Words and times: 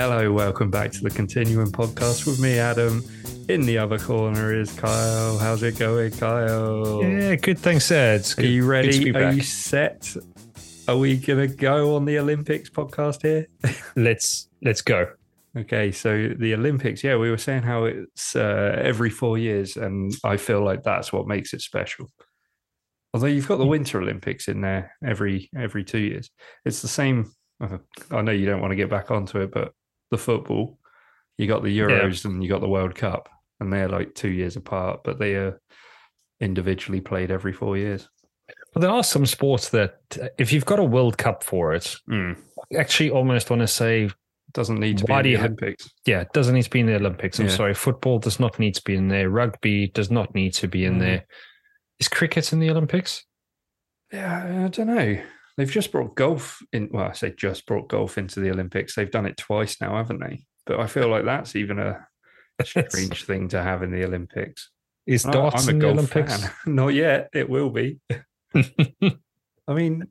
Hello, 0.00 0.32
welcome 0.32 0.70
back 0.70 0.90
to 0.92 1.02
the 1.02 1.10
Continuum 1.10 1.70
podcast 1.70 2.26
with 2.26 2.40
me, 2.40 2.58
Adam. 2.58 3.04
In 3.50 3.60
the 3.66 3.76
other 3.76 3.98
corner 3.98 4.58
is 4.58 4.72
Kyle. 4.72 5.36
How's 5.36 5.62
it 5.62 5.78
going, 5.78 6.12
Kyle? 6.12 7.02
Yeah, 7.04 7.34
good. 7.34 7.58
Thanks, 7.58 7.90
Ed. 7.90 8.20
It's 8.20 8.32
Are 8.32 8.40
good- 8.40 8.48
you 8.48 8.62
good 8.62 8.68
ready? 8.68 9.10
Are 9.10 9.12
back. 9.12 9.34
you 9.34 9.42
set? 9.42 10.16
Are 10.88 10.96
we 10.96 11.18
gonna 11.18 11.48
go 11.48 11.96
on 11.96 12.06
the 12.06 12.18
Olympics 12.18 12.70
podcast 12.70 13.20
here? 13.20 13.46
Let's 13.94 14.48
let's 14.62 14.80
go. 14.80 15.06
Okay, 15.54 15.92
so 15.92 16.30
the 16.34 16.54
Olympics, 16.54 17.04
yeah, 17.04 17.16
we 17.16 17.28
were 17.28 17.36
saying 17.36 17.64
how 17.64 17.84
it's 17.84 18.34
uh, 18.34 18.80
every 18.82 19.10
four 19.10 19.36
years, 19.36 19.76
and 19.76 20.14
I 20.24 20.38
feel 20.38 20.64
like 20.64 20.82
that's 20.82 21.12
what 21.12 21.26
makes 21.28 21.52
it 21.52 21.60
special. 21.60 22.06
Although 23.12 23.26
you've 23.26 23.48
got 23.48 23.58
the 23.58 23.66
Winter 23.66 24.00
Olympics 24.00 24.48
in 24.48 24.62
there 24.62 24.96
every 25.04 25.50
every 25.54 25.84
two 25.84 25.98
years, 25.98 26.30
it's 26.64 26.80
the 26.80 26.88
same. 26.88 27.30
I 28.10 28.22
know 28.22 28.32
you 28.32 28.46
don't 28.46 28.62
want 28.62 28.70
to 28.70 28.76
get 28.76 28.88
back 28.88 29.10
onto 29.10 29.40
it, 29.40 29.50
but 29.52 29.74
the 30.10 30.18
football, 30.18 30.78
you 31.38 31.46
got 31.46 31.62
the 31.62 31.76
Euros 31.78 32.24
and 32.24 32.42
you 32.42 32.48
got 32.48 32.60
the 32.60 32.68
World 32.68 32.94
Cup, 32.94 33.28
and 33.60 33.72
they're 33.72 33.88
like 33.88 34.14
two 34.14 34.30
years 34.30 34.56
apart, 34.56 35.00
but 35.04 35.18
they 35.18 35.34
are 35.34 35.60
individually 36.40 37.00
played 37.00 37.30
every 37.30 37.52
four 37.52 37.76
years. 37.76 38.08
But 38.72 38.80
there 38.80 38.90
are 38.90 39.04
some 39.04 39.26
sports 39.26 39.70
that, 39.70 40.00
if 40.38 40.52
you've 40.52 40.64
got 40.64 40.78
a 40.78 40.84
World 40.84 41.18
Cup 41.18 41.42
for 41.44 41.72
it, 41.74 41.96
Mm. 42.08 42.36
I 42.72 42.76
actually 42.78 43.10
almost 43.10 43.50
want 43.50 43.60
to 43.60 43.66
say, 43.68 44.10
Doesn't 44.52 44.80
need 44.80 44.98
to 44.98 45.04
be 45.04 45.12
in 45.12 45.22
the 45.22 45.34
ha- 45.36 45.40
Olympics. 45.44 45.88
yeah, 46.06 46.20
it 46.22 46.32
doesn't 46.32 46.54
need 46.54 46.64
to 46.64 46.70
be 46.70 46.80
in 46.80 46.86
the 46.86 46.96
Olympics. 46.96 47.38
I'm 47.38 47.46
Yeah. 47.46 47.52
sorry, 47.54 47.74
football 47.74 48.18
does 48.18 48.40
not 48.40 48.58
need 48.58 48.74
to 48.74 48.82
be 48.82 48.96
in 48.96 49.06
there. 49.08 49.30
Rugby 49.30 49.88
does 49.88 50.10
not 50.10 50.34
need 50.34 50.54
to 50.54 50.66
be 50.68 50.84
in 50.84 50.96
Mm. 50.96 51.00
there. 51.00 51.26
Is 52.00 52.08
cricket 52.08 52.52
in 52.52 52.58
the 52.60 52.70
Olympics? 52.70 53.24
Yeah, 54.12 54.64
I 54.64 54.68
don't 54.68 54.88
know. 54.88 55.22
They've 55.60 55.70
just 55.70 55.92
brought 55.92 56.14
golf 56.14 56.62
in. 56.72 56.88
Well, 56.90 57.04
I 57.04 57.12
say 57.12 57.34
just 57.36 57.66
brought 57.66 57.88
golf 57.88 58.16
into 58.16 58.40
the 58.40 58.50
Olympics. 58.50 58.94
They've 58.94 59.10
done 59.10 59.26
it 59.26 59.36
twice 59.36 59.78
now, 59.78 59.94
haven't 59.96 60.20
they? 60.20 60.44
But 60.64 60.80
I 60.80 60.86
feel 60.86 61.08
like 61.08 61.26
that's 61.26 61.54
even 61.54 61.78
a 61.78 62.06
strange 62.64 63.24
thing 63.24 63.48
to 63.48 63.62
have 63.62 63.82
in 63.82 63.90
the 63.90 64.04
Olympics. 64.04 64.70
Is 65.06 65.24
darts 65.24 65.64
I'm 65.64 65.68
a 65.68 65.72
in 65.72 65.78
the 65.78 65.84
golf 65.84 65.94
Olympics? 65.98 66.40
fan. 66.42 66.50
Not 66.74 66.88
yet. 66.94 67.28
It 67.34 67.50
will 67.50 67.68
be. 67.68 67.98
I 68.54 69.74
mean, 69.74 70.06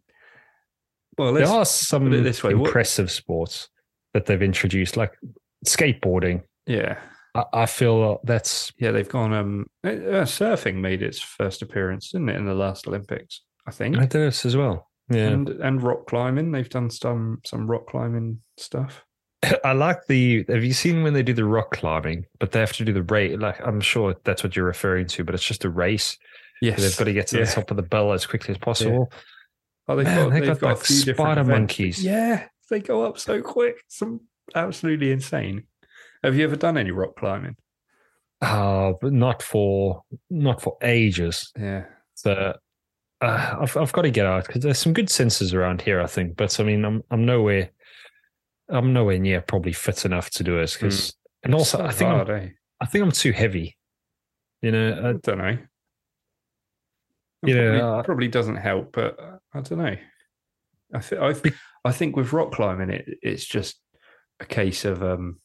well, 1.17 1.33
there 1.33 1.47
are 1.47 1.65
some 1.65 2.09
this 2.23 2.43
way, 2.43 2.53
what- 2.53 2.67
impressive 2.67 3.09
sports 3.09 3.69
that 4.13 4.25
they've 4.27 4.41
introduced, 4.41 4.97
like 4.97 5.17
skateboarding. 5.65 6.43
yeah, 6.65 6.99
I, 7.35 7.43
I 7.53 7.65
feel 7.65 8.19
that's 8.23 8.71
yeah. 8.77 8.91
They've 8.91 9.09
gone. 9.09 9.33
Um, 9.33 9.65
uh, 9.83 10.25
surfing 10.25 10.75
made 10.75 11.01
its 11.01 11.19
first 11.19 11.61
appearance, 11.61 12.11
didn't 12.11 12.29
it, 12.29 12.35
in 12.37 12.45
the 12.45 12.53
last 12.53 12.87
Olympics? 12.87 13.41
I 13.67 13.71
think. 13.71 13.97
I 13.97 14.05
do 14.05 14.19
this 14.19 14.45
as 14.45 14.55
well. 14.55 14.88
Yeah. 15.09 15.27
And 15.27 15.49
and 15.49 15.81
rock 15.81 16.07
climbing. 16.07 16.51
They've 16.51 16.69
done 16.69 16.89
some 16.89 17.39
some 17.45 17.69
rock 17.69 17.87
climbing 17.87 18.39
stuff. 18.57 19.03
I 19.63 19.73
like 19.73 20.05
the. 20.07 20.45
Have 20.49 20.63
you 20.63 20.73
seen 20.73 21.03
when 21.03 21.13
they 21.13 21.23
do 21.23 21.33
the 21.33 21.45
rock 21.45 21.71
climbing, 21.71 22.25
but 22.39 22.51
they 22.51 22.59
have 22.59 22.73
to 22.73 22.85
do 22.85 22.93
the 22.93 23.03
race? 23.03 23.37
Like 23.39 23.59
I'm 23.65 23.81
sure 23.81 24.15
that's 24.23 24.43
what 24.43 24.55
you're 24.55 24.65
referring 24.65 25.07
to, 25.07 25.23
but 25.23 25.33
it's 25.33 25.43
just 25.43 25.65
a 25.65 25.69
race. 25.69 26.17
Yes, 26.61 26.81
They've 26.81 26.97
got 26.97 27.05
to 27.05 27.13
get 27.13 27.27
to 27.27 27.39
yeah. 27.39 27.45
the 27.45 27.51
top 27.51 27.71
of 27.71 27.77
the 27.77 27.83
bell 27.83 28.11
as 28.11 28.25
quickly 28.25 28.51
as 28.51 28.57
possible. 28.57 29.11
Oh, 29.87 29.95
they've 29.95 30.05
Man, 30.05 30.25
got, 30.25 30.33
they 30.33 30.39
they've 30.41 30.49
got, 30.49 30.59
got, 30.59 30.77
like, 30.77 30.85
spider 30.85 31.43
monkeys. 31.43 32.03
Yeah, 32.03 32.47
they 32.69 32.81
go 32.81 33.03
up 33.03 33.17
so 33.17 33.41
quick. 33.41 33.77
Some 33.87 34.21
absolutely 34.53 35.11
insane. 35.11 35.63
Have 36.23 36.35
you 36.35 36.43
ever 36.43 36.57
done 36.57 36.77
any 36.77 36.91
rock 36.91 37.15
climbing? 37.15 37.55
Uh, 38.41 38.93
but 39.01 39.13
not 39.13 39.41
for 39.41 40.03
not 40.29 40.61
for 40.61 40.77
ages. 40.81 41.51
Yeah, 41.57 41.85
So 42.15 42.53
uh, 43.21 43.57
I've 43.61 43.75
I've 43.75 43.91
got 43.91 44.03
to 44.03 44.11
get 44.11 44.25
out 44.25 44.47
because 44.47 44.63
there's 44.63 44.79
some 44.79 44.93
good 44.93 45.07
sensors 45.07 45.53
around 45.53 45.81
here. 45.81 46.01
I 46.01 46.07
think, 46.07 46.37
but 46.37 46.59
I 46.59 46.63
mean, 46.63 46.85
I'm 46.85 47.03
I'm 47.11 47.25
nowhere. 47.25 47.71
I'm 48.69 48.93
nowhere 48.93 49.19
near 49.19 49.41
probably 49.41 49.73
fit 49.73 50.05
enough 50.05 50.29
to 50.31 50.43
do 50.43 50.57
this 50.57 50.75
because, 50.75 51.15
and 51.43 51.55
also 51.55 51.79
So 51.79 51.85
I 51.85 51.91
think 51.91 52.09
I'm, 52.09 52.15
hard, 52.15 52.29
eh? 52.29 52.49
I 52.79 52.85
think 52.85 53.03
I'm 53.03 53.11
too 53.11 53.31
heavy. 53.31 53.75
You 54.61 54.71
know, 54.71 54.89
I 54.91 55.09
uh, 55.09 55.13
don't 55.23 55.37
know. 55.39 55.57
You 57.43 57.55
know, 57.55 57.71
probably, 57.71 57.81
uh, 57.81 58.03
probably 58.03 58.27
doesn't 58.27 58.57
help, 58.57 58.91
but 58.91 59.19
uh, 59.19 59.37
I 59.53 59.61
don't 59.61 59.79
know. 59.79 59.95
I 60.93 60.99
think 60.99 61.21
I, 61.21 61.89
I 61.89 61.91
think 61.91 62.15
with 62.15 62.33
rock 62.33 62.51
climbing, 62.51 62.89
it 62.89 63.05
it's 63.21 63.45
just 63.45 63.79
a 64.39 64.45
case 64.45 64.85
of 64.85 65.03
um 65.03 65.39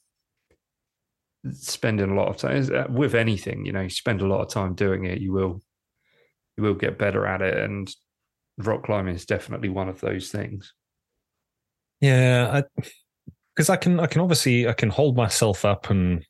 spending 1.51 2.11
a 2.11 2.15
lot 2.15 2.29
of 2.29 2.37
time 2.37 2.69
uh, 2.75 2.85
with 2.89 3.15
anything. 3.15 3.65
You 3.65 3.73
know, 3.73 3.83
you 3.83 3.91
spend 3.91 4.21
a 4.21 4.27
lot 4.27 4.43
of 4.43 4.49
time 4.49 4.75
doing 4.75 5.05
it, 5.05 5.21
you 5.21 5.33
will 5.33 5.63
you 6.57 6.63
will 6.63 6.75
get 6.75 6.99
better 6.99 7.27
at 7.27 7.43
it, 7.43 7.57
and 7.59 7.91
rock 8.59 8.85
climbing 8.85 9.15
is 9.15 9.27
definitely 9.27 9.69
one 9.69 9.89
of 9.89 10.01
those 10.01 10.31
things. 10.31 10.73
Yeah, 12.01 12.63
because 13.55 13.71
I, 13.71 13.77
can 13.77 14.01
I 14.01 14.07
can 14.07 14.21
obviously 14.21 14.69
I 14.69 14.73
can 14.73 14.91
hold 14.91 15.17
myself 15.17 15.65
up 15.65 15.91
and 15.91 16.25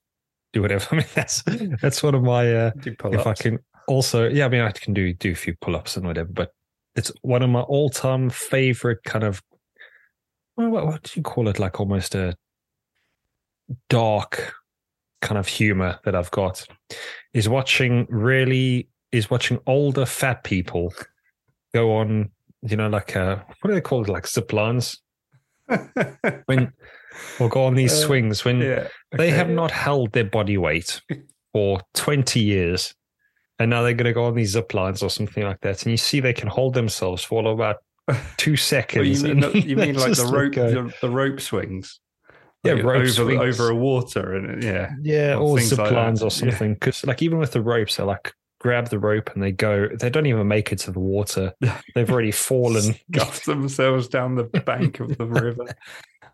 do 0.53 0.63
whatever. 0.63 0.87
I 0.93 0.97
mean 0.97 1.07
that's 1.15 1.43
that's 1.81 2.03
one 2.03 2.15
of 2.15 2.23
my 2.23 2.55
uh, 2.55 2.71
if 2.85 3.27
I 3.27 3.35
can 3.35 3.59
also 3.89 4.29
yeah 4.29 4.47
I 4.47 4.49
mean 4.49 4.63
I 4.63 4.71
can 4.71 4.95
do 4.95 5.13
do 5.13 5.33
a 5.33 5.35
few 5.35 5.55
pull 5.61 5.77
ups 5.77 5.97
and 5.97 6.07
whatever, 6.07 6.31
but 6.33 6.51
it's 6.95 7.11
one 7.23 7.43
of 7.43 7.51
my 7.51 7.61
all 7.61 7.91
time 7.91 8.31
favorite 8.31 9.03
kind 9.05 9.25
of 9.25 9.43
what, 10.55 10.71
what 10.71 11.03
do 11.03 11.13
you 11.17 11.23
call 11.23 11.49
it 11.49 11.59
like 11.59 11.81
almost 11.81 12.15
a 12.15 12.37
dark 13.89 14.55
kind 15.21 15.39
of 15.39 15.49
humor 15.49 15.99
that 16.05 16.15
I've 16.15 16.31
got 16.31 16.67
is 17.33 17.49
watching 17.49 18.07
really 18.09 18.89
is 19.15 19.31
watching 19.31 19.59
older 19.67 20.05
fat 20.07 20.43
people 20.45 20.93
go 21.73 21.95
on 21.97 22.31
you 22.63 22.77
know 22.77 22.89
like 22.89 23.15
uh 23.17 23.37
what 23.61 23.69
do 23.69 23.75
they 23.75 23.81
call 23.81 24.03
it 24.03 24.09
like 24.09 24.27
zip 24.27 24.53
lines 24.53 25.01
when 26.47 26.73
or 27.41 27.49
go 27.49 27.65
on 27.65 27.75
these 27.75 27.93
Uh, 27.93 28.07
swings 28.07 28.45
when 28.45 28.61
yeah, 28.61 28.89
they 29.17 29.31
have 29.31 29.49
not 29.49 29.71
held 29.71 30.13
their 30.13 30.25
body 30.25 30.59
weight 30.59 31.01
for 31.53 31.81
20 31.95 32.41
years 32.41 32.95
and 33.59 33.71
now 33.71 33.83
they're 33.83 33.95
going 33.95 34.07
to 34.07 34.13
go 34.13 34.25
on 34.25 34.35
these 34.35 34.51
zip 34.51 34.75
lines 34.75 35.03
or 35.03 35.09
something 35.11 35.45
like 35.45 35.61
that 35.61 35.83
and 35.85 35.91
you 35.93 35.97
see 35.97 36.21
they 36.21 36.33
can 36.33 36.49
hold 36.49 36.75
themselves 36.75 37.23
for 37.23 37.47
about 37.47 37.77
two 38.37 38.53
Well, 38.53 38.57
seconds 38.57 39.23
you 39.23 39.29
mean 39.29 39.41
the, 39.41 39.61
you 39.61 39.77
mean 39.77 39.95
like 40.05 40.13
the 40.17 40.27
rope 40.27 40.55
the, 40.55 40.93
the 41.01 41.11
rope 41.11 41.41
swings? 41.41 42.01
Yeah, 42.65 42.73
Like 42.75 42.83
rope 42.85 42.97
over 43.03 43.09
swings. 43.09 43.61
over 43.61 43.71
a 43.71 43.75
water 43.77 44.35
and 44.35 44.63
yeah. 44.63 44.91
yeah 45.03 45.37
or 45.37 45.59
zip 45.61 45.79
like 45.79 45.91
that. 45.91 45.95
lines 45.97 46.23
or 46.23 46.31
something 46.31 46.75
because 46.75 47.05
like 47.07 47.23
even 47.23 47.39
with 47.39 47.53
the 47.53 47.63
ropes 47.63 47.97
they're 47.97 48.07
like 48.07 48.33
grab 48.65 48.89
the 48.89 48.99
rope 48.99 49.29
and 49.35 49.43
they 49.43 49.53
go 49.53 49.87
they 50.01 50.09
don't 50.09 50.25
even 50.25 50.49
make 50.49 50.73
it 50.73 50.79
to 50.79 50.91
the 50.91 50.99
water 50.99 51.53
they've 51.95 52.11
already 52.11 52.31
fallen 52.49 52.95
scuff 53.13 53.45
themselves 53.45 54.09
down 54.09 54.37
the 54.37 54.45
bank 54.67 55.01
of 55.01 55.19
the 55.19 55.27
river. 55.27 55.67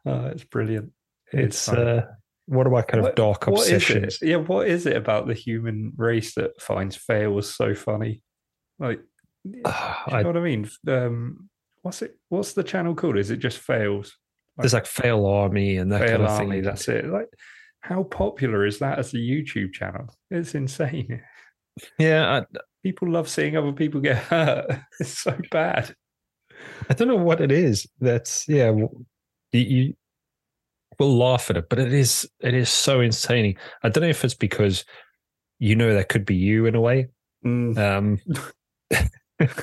Oh, 0.07 0.27
it's 0.27 0.45
brilliant. 0.45 0.93
it's 1.33 1.67
funny. 1.67 1.83
uh 1.83 2.03
one 2.47 2.67
of 2.67 2.73
my 2.73 2.83
kind 2.83 3.01
of 3.01 3.07
What- 3.07 3.17
dark 3.17 3.49
is 3.49 3.49
it? 3.49 3.73
obsessions 3.75 4.19
Yeah, 4.23 4.37
what 4.37 4.69
is 4.69 4.87
it 4.87 4.97
about 4.97 5.27
the 5.27 5.35
human 5.35 5.93
race 5.97 6.35
that 6.37 6.61
finds 6.63 6.95
fails 6.95 7.53
so 7.53 7.75
funny? 7.75 8.23
Like, 8.79 9.01
do 9.45 9.57
you 9.59 9.63
know 9.65 9.73
I, 10.07 10.23
what 10.23 10.37
I 10.37 10.41
mean? 10.41 10.71
Um, 10.87 11.49
what's 11.83 12.03
it? 12.03 12.17
What's 12.29 12.53
the 12.53 12.63
channel 12.63 12.95
called? 12.95 13.19
Is 13.19 13.31
it 13.33 13.39
just 13.39 13.59
fails? 13.59 14.17
there's 14.57 14.73
like 14.75 14.87
fail 14.87 15.27
army 15.27 15.79
and 15.79 15.91
that 15.91 16.01
Fail 16.01 16.11
kind 16.19 16.23
of 16.23 16.31
Army. 16.31 16.51
thing 16.57 16.63
That's 16.63 16.87
it. 16.89 17.07
Like, 17.07 17.29
how 17.81 18.03
popular 18.05 18.65
is 18.67 18.79
that 18.81 18.99
as 19.01 19.15
a 19.15 19.17
YouTube 19.17 19.73
channel? 19.73 20.15
It's 20.31 20.55
insane. 20.55 21.23
Yeah 21.99 22.41
I, 22.53 22.59
People 22.83 23.11
love 23.11 23.29
seeing 23.29 23.57
other 23.59 23.73
people 23.73 24.01
get 24.01 24.17
hurt. 24.17 24.81
It's 25.01 25.19
so 25.19 25.37
bad. 25.51 25.95
I 26.89 26.95
don't 26.95 27.09
know 27.09 27.17
what 27.17 27.41
it 27.43 27.53
is. 27.53 27.87
That's 28.01 28.49
yeah. 28.49 28.71
You, 28.73 29.07
you 29.53 29.95
will 30.99 31.15
laugh 31.17 31.51
at 31.51 31.59
it, 31.59 31.69
but 31.69 31.79
it 31.79 31.93
is 31.93 32.27
it 32.41 32.55
is 32.55 32.71
so 32.71 33.01
insane. 33.01 33.57
I 33.83 33.91
don't 33.91 34.03
know 34.03 34.09
if 34.09 34.25
it's 34.25 34.35
because 34.35 34.85
you 35.59 35.77
know 35.77 35.93
that 35.93 36.09
could 36.09 36.25
be 36.25 36.37
you 36.37 36.65
in 36.65 36.75
a 36.75 36.81
way. 36.81 37.09
Mm. 37.45 37.77
Um, 37.79 38.19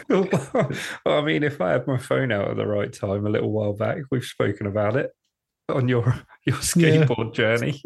well, 0.10 0.72
I 1.06 1.22
mean, 1.22 1.42
if 1.44 1.60
I 1.60 1.72
had 1.72 1.88
my 1.88 1.98
phone 1.98 2.32
out 2.32 2.50
at 2.52 2.58
the 2.58 2.68
right 2.68 2.92
time 2.94 3.26
a 3.26 3.30
little 3.30 3.52
while 3.52 3.74
back, 3.74 3.98
we've 4.12 4.24
spoken 4.24 4.68
about 4.68 4.96
it 4.96 5.10
on 5.70 5.88
your 5.88 6.04
your 6.46 6.56
Yeah. 6.56 6.62
skateboard 7.06 7.34
journey. 7.34 7.82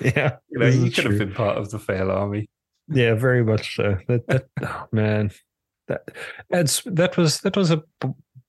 yeah, 0.00 0.36
You 0.50 0.58
know, 0.60 0.68
you 0.68 0.90
could 0.92 1.04
have 1.04 1.18
been 1.18 1.34
part 1.34 1.58
of 1.58 1.70
the 1.70 1.78
fail 1.80 2.10
army. 2.12 2.48
Yeah, 2.90 3.14
very 3.14 3.44
much 3.44 3.76
so. 3.76 3.98
That, 4.08 4.26
that 4.28 4.46
oh, 4.62 4.86
man, 4.92 5.30
that 5.88 6.10
it's 6.50 6.82
that 6.86 7.16
was 7.16 7.40
that 7.40 7.56
was 7.56 7.70
a 7.70 7.82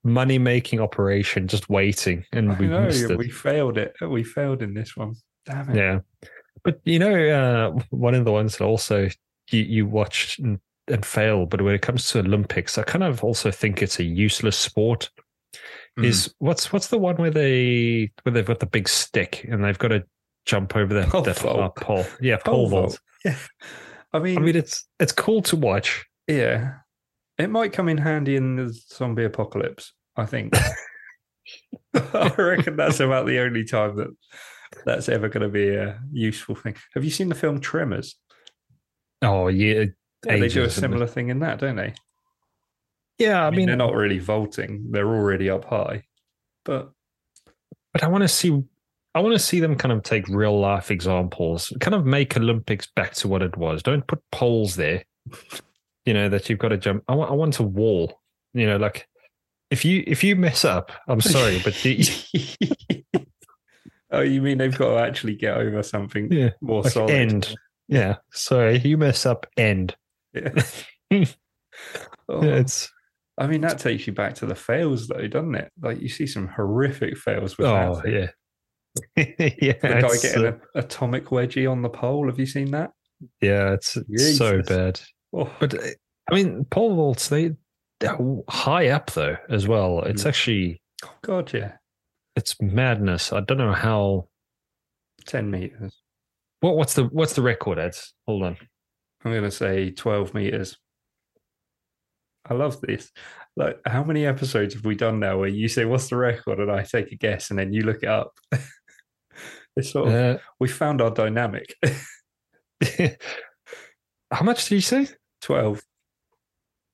money 0.04 0.38
making 0.38 0.80
operation, 0.80 1.48
just 1.48 1.70
waiting, 1.70 2.26
and 2.32 2.58
we 2.58 2.68
know 2.68 2.90
we 3.18 3.30
failed 3.30 3.78
it. 3.78 3.94
We 4.02 4.24
failed 4.24 4.62
in 4.62 4.74
this 4.74 4.96
one. 4.96 5.16
Damn 5.46 5.70
it. 5.70 5.76
Yeah, 5.76 6.00
but 6.64 6.80
you 6.86 7.00
know, 7.00 7.30
uh, 7.76 7.84
one 7.90 8.16
of 8.16 8.26
the 8.26 8.32
ones 8.32 8.58
that 8.58 8.66
also 8.66 9.10
you, 9.52 9.62
you 9.62 9.86
watched 9.86 10.40
and, 10.40 10.60
and 10.88 11.06
fail, 11.06 11.46
but 11.46 11.62
when 11.62 11.76
it 11.76 11.82
comes 11.82 12.08
to 12.10 12.20
Olympics, 12.20 12.78
I 12.78 12.84
kind 12.84 13.04
of 13.04 13.24
also 13.24 13.52
think 13.52 13.82
it's 13.82 14.00
a 14.00 14.04
useless 14.04 14.58
sport. 14.58 15.10
Mm. 15.98 16.06
Is 16.06 16.34
what's 16.40 16.72
what's 16.72 16.88
the 16.88 16.98
one 16.98 17.16
where 17.16 17.32
they 17.32 18.12
where 18.24 18.34
they've 18.34 18.46
got 18.46 18.60
the 18.60 18.66
big 18.66 18.88
stick 18.88 19.46
and 19.50 19.64
they've 19.64 19.78
got 19.78 19.90
to 19.90 20.04
jump 20.46 20.76
over 20.76 20.94
that, 20.94 21.10
Pole 21.10 21.22
that 21.24 21.46
uh, 21.46 21.70
pole? 21.70 22.06
Yeah, 22.22 22.38
Pole 22.38 22.54
pole 22.54 22.70
vault. 22.70 22.90
vault. 22.90 23.00
Yeah. 23.26 23.36
I 24.14 24.20
mean, 24.20 24.38
I 24.38 24.42
mean, 24.42 24.56
it's 24.56 24.88
it's 25.00 25.12
cool 25.12 25.42
to 25.44 25.56
watch. 25.56 26.06
yeah, 26.28 26.76
it 27.38 27.50
might 27.50 27.74
come 27.74 27.90
in 27.90 27.98
handy 27.98 28.36
in 28.36 28.56
the 28.56 28.70
zombie 28.70 29.26
apocalypse. 29.26 29.94
I 30.16 30.26
think. 30.26 30.54
I 31.94 32.34
reckon 32.38 32.76
that's 32.76 33.00
about 33.00 33.26
the 33.26 33.40
only 33.40 33.64
time 33.64 33.96
that 33.98 34.10
that's 34.86 35.10
ever 35.10 35.30
going 35.30 35.44
to 35.44 35.50
be 35.50 35.70
a 35.70 36.00
useful 36.12 36.56
thing. 36.56 36.76
Have 36.94 37.04
you 37.04 37.10
seen 37.10 37.30
the 37.30 37.36
film 37.36 37.60
Tremors? 37.60 38.16
Oh 39.22 39.48
yeah, 39.48 39.86
Yeah, 40.26 40.38
they 40.38 40.48
do 40.48 40.64
a 40.64 40.70
similar 40.70 41.08
thing 41.08 41.30
in 41.30 41.40
that, 41.40 41.60
don't 41.60 41.76
they? 41.76 41.94
Yeah, 43.18 43.44
I, 43.44 43.48
I 43.48 43.50
mean, 43.50 43.58
mean, 43.58 43.68
they're 43.68 43.76
not 43.76 43.96
really 43.96 44.20
vaulting; 44.20 44.88
they're 44.92 45.08
already 45.08 45.50
up 45.50 45.66
high. 45.66 46.04
But 46.64 46.92
but 47.94 48.04
I 48.04 48.08
want 48.08 48.24
to 48.24 48.28
see. 48.28 48.64
I 49.16 49.22
want 49.22 49.34
to 49.34 49.40
see 49.40 49.60
them 49.60 49.76
kind 49.76 49.92
of 49.92 50.04
take 50.04 50.28
real 50.28 50.60
life 50.60 50.92
examples, 50.92 51.74
kind 51.80 51.96
of 51.96 52.06
make 52.06 52.38
Olympics 52.38 52.88
back 52.96 53.14
to 53.16 53.28
what 53.28 53.42
it 53.42 53.58
was. 53.58 53.82
Don't 53.82 54.06
put 54.06 54.22
poles 54.32 54.76
there, 54.76 55.04
you 56.06 56.14
know, 56.14 56.30
that 56.30 56.50
you've 56.50 56.60
got 56.60 56.70
to 56.70 56.78
jump. 56.78 57.04
I 57.08 57.16
want, 57.16 57.32
I 57.32 57.34
want 57.34 57.60
a 57.60 57.64
wall, 57.64 58.20
you 58.54 58.68
know, 58.68 58.78
like 58.78 59.08
if 59.72 59.84
you 59.84 60.04
if 60.06 60.24
you 60.24 60.36
mess 60.36 60.64
up, 60.64 60.92
I'm 61.08 61.22
sorry, 61.22 61.60
but 61.64 61.84
you, 61.84 62.06
oh, 64.12 64.22
you 64.22 64.42
mean 64.42 64.58
they've 64.58 64.78
got 64.78 64.90
to 64.90 65.02
actually 65.02 65.36
get 65.36 65.58
over 65.58 65.82
something 65.84 66.32
yeah, 66.32 66.52
more 66.62 66.84
like 66.84 66.94
solid? 66.94 67.12
end, 67.12 67.56
yeah. 67.88 68.18
Sorry, 68.32 68.78
you 68.80 68.98
mess 68.98 69.26
up, 69.26 69.46
end. 69.58 69.96
Yeah. 70.34 70.54
Oh, 72.28 72.44
Yeah, 72.44 72.56
it's 72.56 72.92
I 73.40 73.48
mean, 73.48 73.62
that 73.62 73.80
takes 73.80 74.06
you 74.06 74.12
back 74.12 74.36
to 74.36 74.46
the 74.46 74.54
fails, 74.54 75.08
though, 75.08 75.28
doesn't 75.28 75.56
it? 75.56 75.72
Like 75.82 76.02
you 76.02 76.10
see 76.10 76.28
some 76.28 76.48
horrific 76.48 77.18
fails 77.18 77.58
with 77.58 77.68
oh 77.68 78.02
that. 78.04 78.12
yeah, 78.12 78.28
yeah. 79.16 79.74
The 79.82 80.00
guy 80.02 80.18
getting 80.22 80.46
uh, 80.46 80.52
an 80.54 80.62
atomic 80.76 81.26
wedgie 81.26 81.70
on 81.70 81.82
the 81.82 81.90
pole. 81.90 82.28
Have 82.28 82.40
you 82.40 82.46
seen 82.46 82.72
that? 82.72 82.92
yeah, 83.42 83.74
it's, 83.74 83.98
it's 84.10 84.38
so 84.38 84.62
bad. 84.62 85.00
Oh, 85.34 85.52
But 85.60 85.74
uh, 85.76 85.88
I 86.32 86.36
mean, 86.36 86.66
pole 86.66 86.96
vaults 86.96 87.28
they 87.30 87.52
they're 88.00 88.18
high 88.50 88.88
up 88.90 89.12
though 89.12 89.36
as 89.50 89.68
well. 89.68 90.02
It's 90.04 90.24
Mm. 90.24 90.28
actually 90.28 90.82
oh 91.06 91.14
God, 91.22 91.52
yeah. 91.54 91.74
it's 92.36 92.56
madness. 92.62 93.34
I 93.34 93.42
don't 93.42 93.58
know 93.58 93.74
how. 93.74 94.28
10 95.26 95.52
meters. 95.52 96.02
What 96.62 96.78
what's 96.78 96.94
the 96.94 97.04
what's 97.06 97.34
the 97.34 97.42
record 97.42 97.78
at? 97.78 98.02
Hold 98.26 98.44
on. 98.44 98.58
I'm 99.24 99.32
going 99.32 99.44
to 99.44 99.52
say 99.52 99.92
12 99.92 100.34
meters. 100.34 100.78
I 102.50 102.54
love 102.54 102.80
this. 102.82 103.12
Like, 103.58 103.80
how 103.86 104.04
many 104.04 104.26
episodes 104.26 104.74
have 104.74 104.86
we 104.86 104.96
done 104.96 105.20
now 105.20 105.38
where 105.40 105.50
you 105.50 105.68
say, 105.68 105.84
What's 105.86 106.08
the 106.10 106.16
record? 106.16 106.60
And 106.60 106.72
I 106.72 106.84
take 106.84 107.12
a 107.12 107.16
guess 107.16 107.50
and 107.50 107.60
then 107.60 107.74
you 107.74 107.82
look 107.84 108.02
it 108.02 108.10
up? 108.10 108.32
it's 109.76 109.92
sort 109.92 110.08
of, 110.10 110.14
Uh, 110.14 110.38
we 110.60 110.68
found 110.68 111.02
our 111.02 111.12
dynamic. 111.12 111.76
how 114.32 114.44
much 114.44 114.68
did 114.70 114.76
you 114.76 114.82
say? 114.82 115.08
12. 115.42 115.82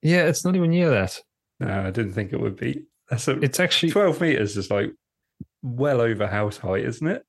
Yeah, 0.02 0.26
it's 0.28 0.46
not 0.46 0.56
even 0.56 0.70
near 0.70 0.90
that. 0.90 1.20
No, 1.60 1.82
I 1.88 1.92
didn't 1.92 2.14
think 2.14 2.32
it 2.34 2.40
would 2.40 2.56
be. 2.58 2.84
That's 3.10 3.28
a, 3.28 3.40
It's 3.40 3.60
actually 3.60 3.92
12 3.92 4.22
meters 4.22 4.58
is 4.58 4.70
like 4.72 4.92
well 5.62 6.02
over 6.02 6.28
house 6.28 6.58
height, 6.58 6.86
isn't 6.86 7.08
it? 7.08 7.24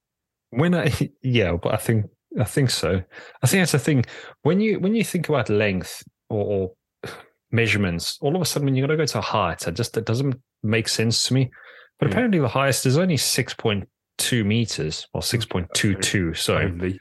when 0.50 0.75
I 0.75 0.93
yeah, 1.22 1.56
but 1.60 1.75
I 1.75 1.76
think 1.76 2.06
I 2.40 2.44
think 2.44 2.70
so. 2.70 3.02
I 3.43 3.46
think 3.46 3.60
that's 3.62 3.72
the 3.72 3.78
thing 3.78 4.04
when 4.43 4.60
you 4.60 4.78
when 4.78 4.94
you 4.94 5.04
think 5.04 5.28
about 5.28 5.48
length 5.50 6.02
or, 6.31 6.72
or 7.04 7.10
measurements, 7.50 8.19
all 8.20 8.34
of 8.37 8.43
a 8.43 8.44
sudden 8.44 8.66
when 8.66 8.75
you 8.75 8.82
got 8.82 8.88
to 8.93 8.96
go 8.96 9.06
to 9.06 9.20
height, 9.20 9.66
it 9.66 9.75
just 9.75 9.96
it 9.96 10.04
doesn't 10.04 10.37
make 10.62 10.88
sense 10.88 11.26
to 11.28 11.34
me. 11.34 11.50
But 11.98 12.06
Yeah. 12.08 12.12
apparently 12.12 12.38
the 12.40 12.48
highest 12.48 12.87
is 12.87 12.96
only 12.98 13.16
six 13.16 13.54
point 13.54 13.88
two 14.19 14.45
meters 14.45 15.07
or 15.13 15.23
six 15.23 15.45
point 15.45 15.69
two 15.75 15.95
two. 15.97 16.35
So 16.35 16.57
Only. 16.59 16.99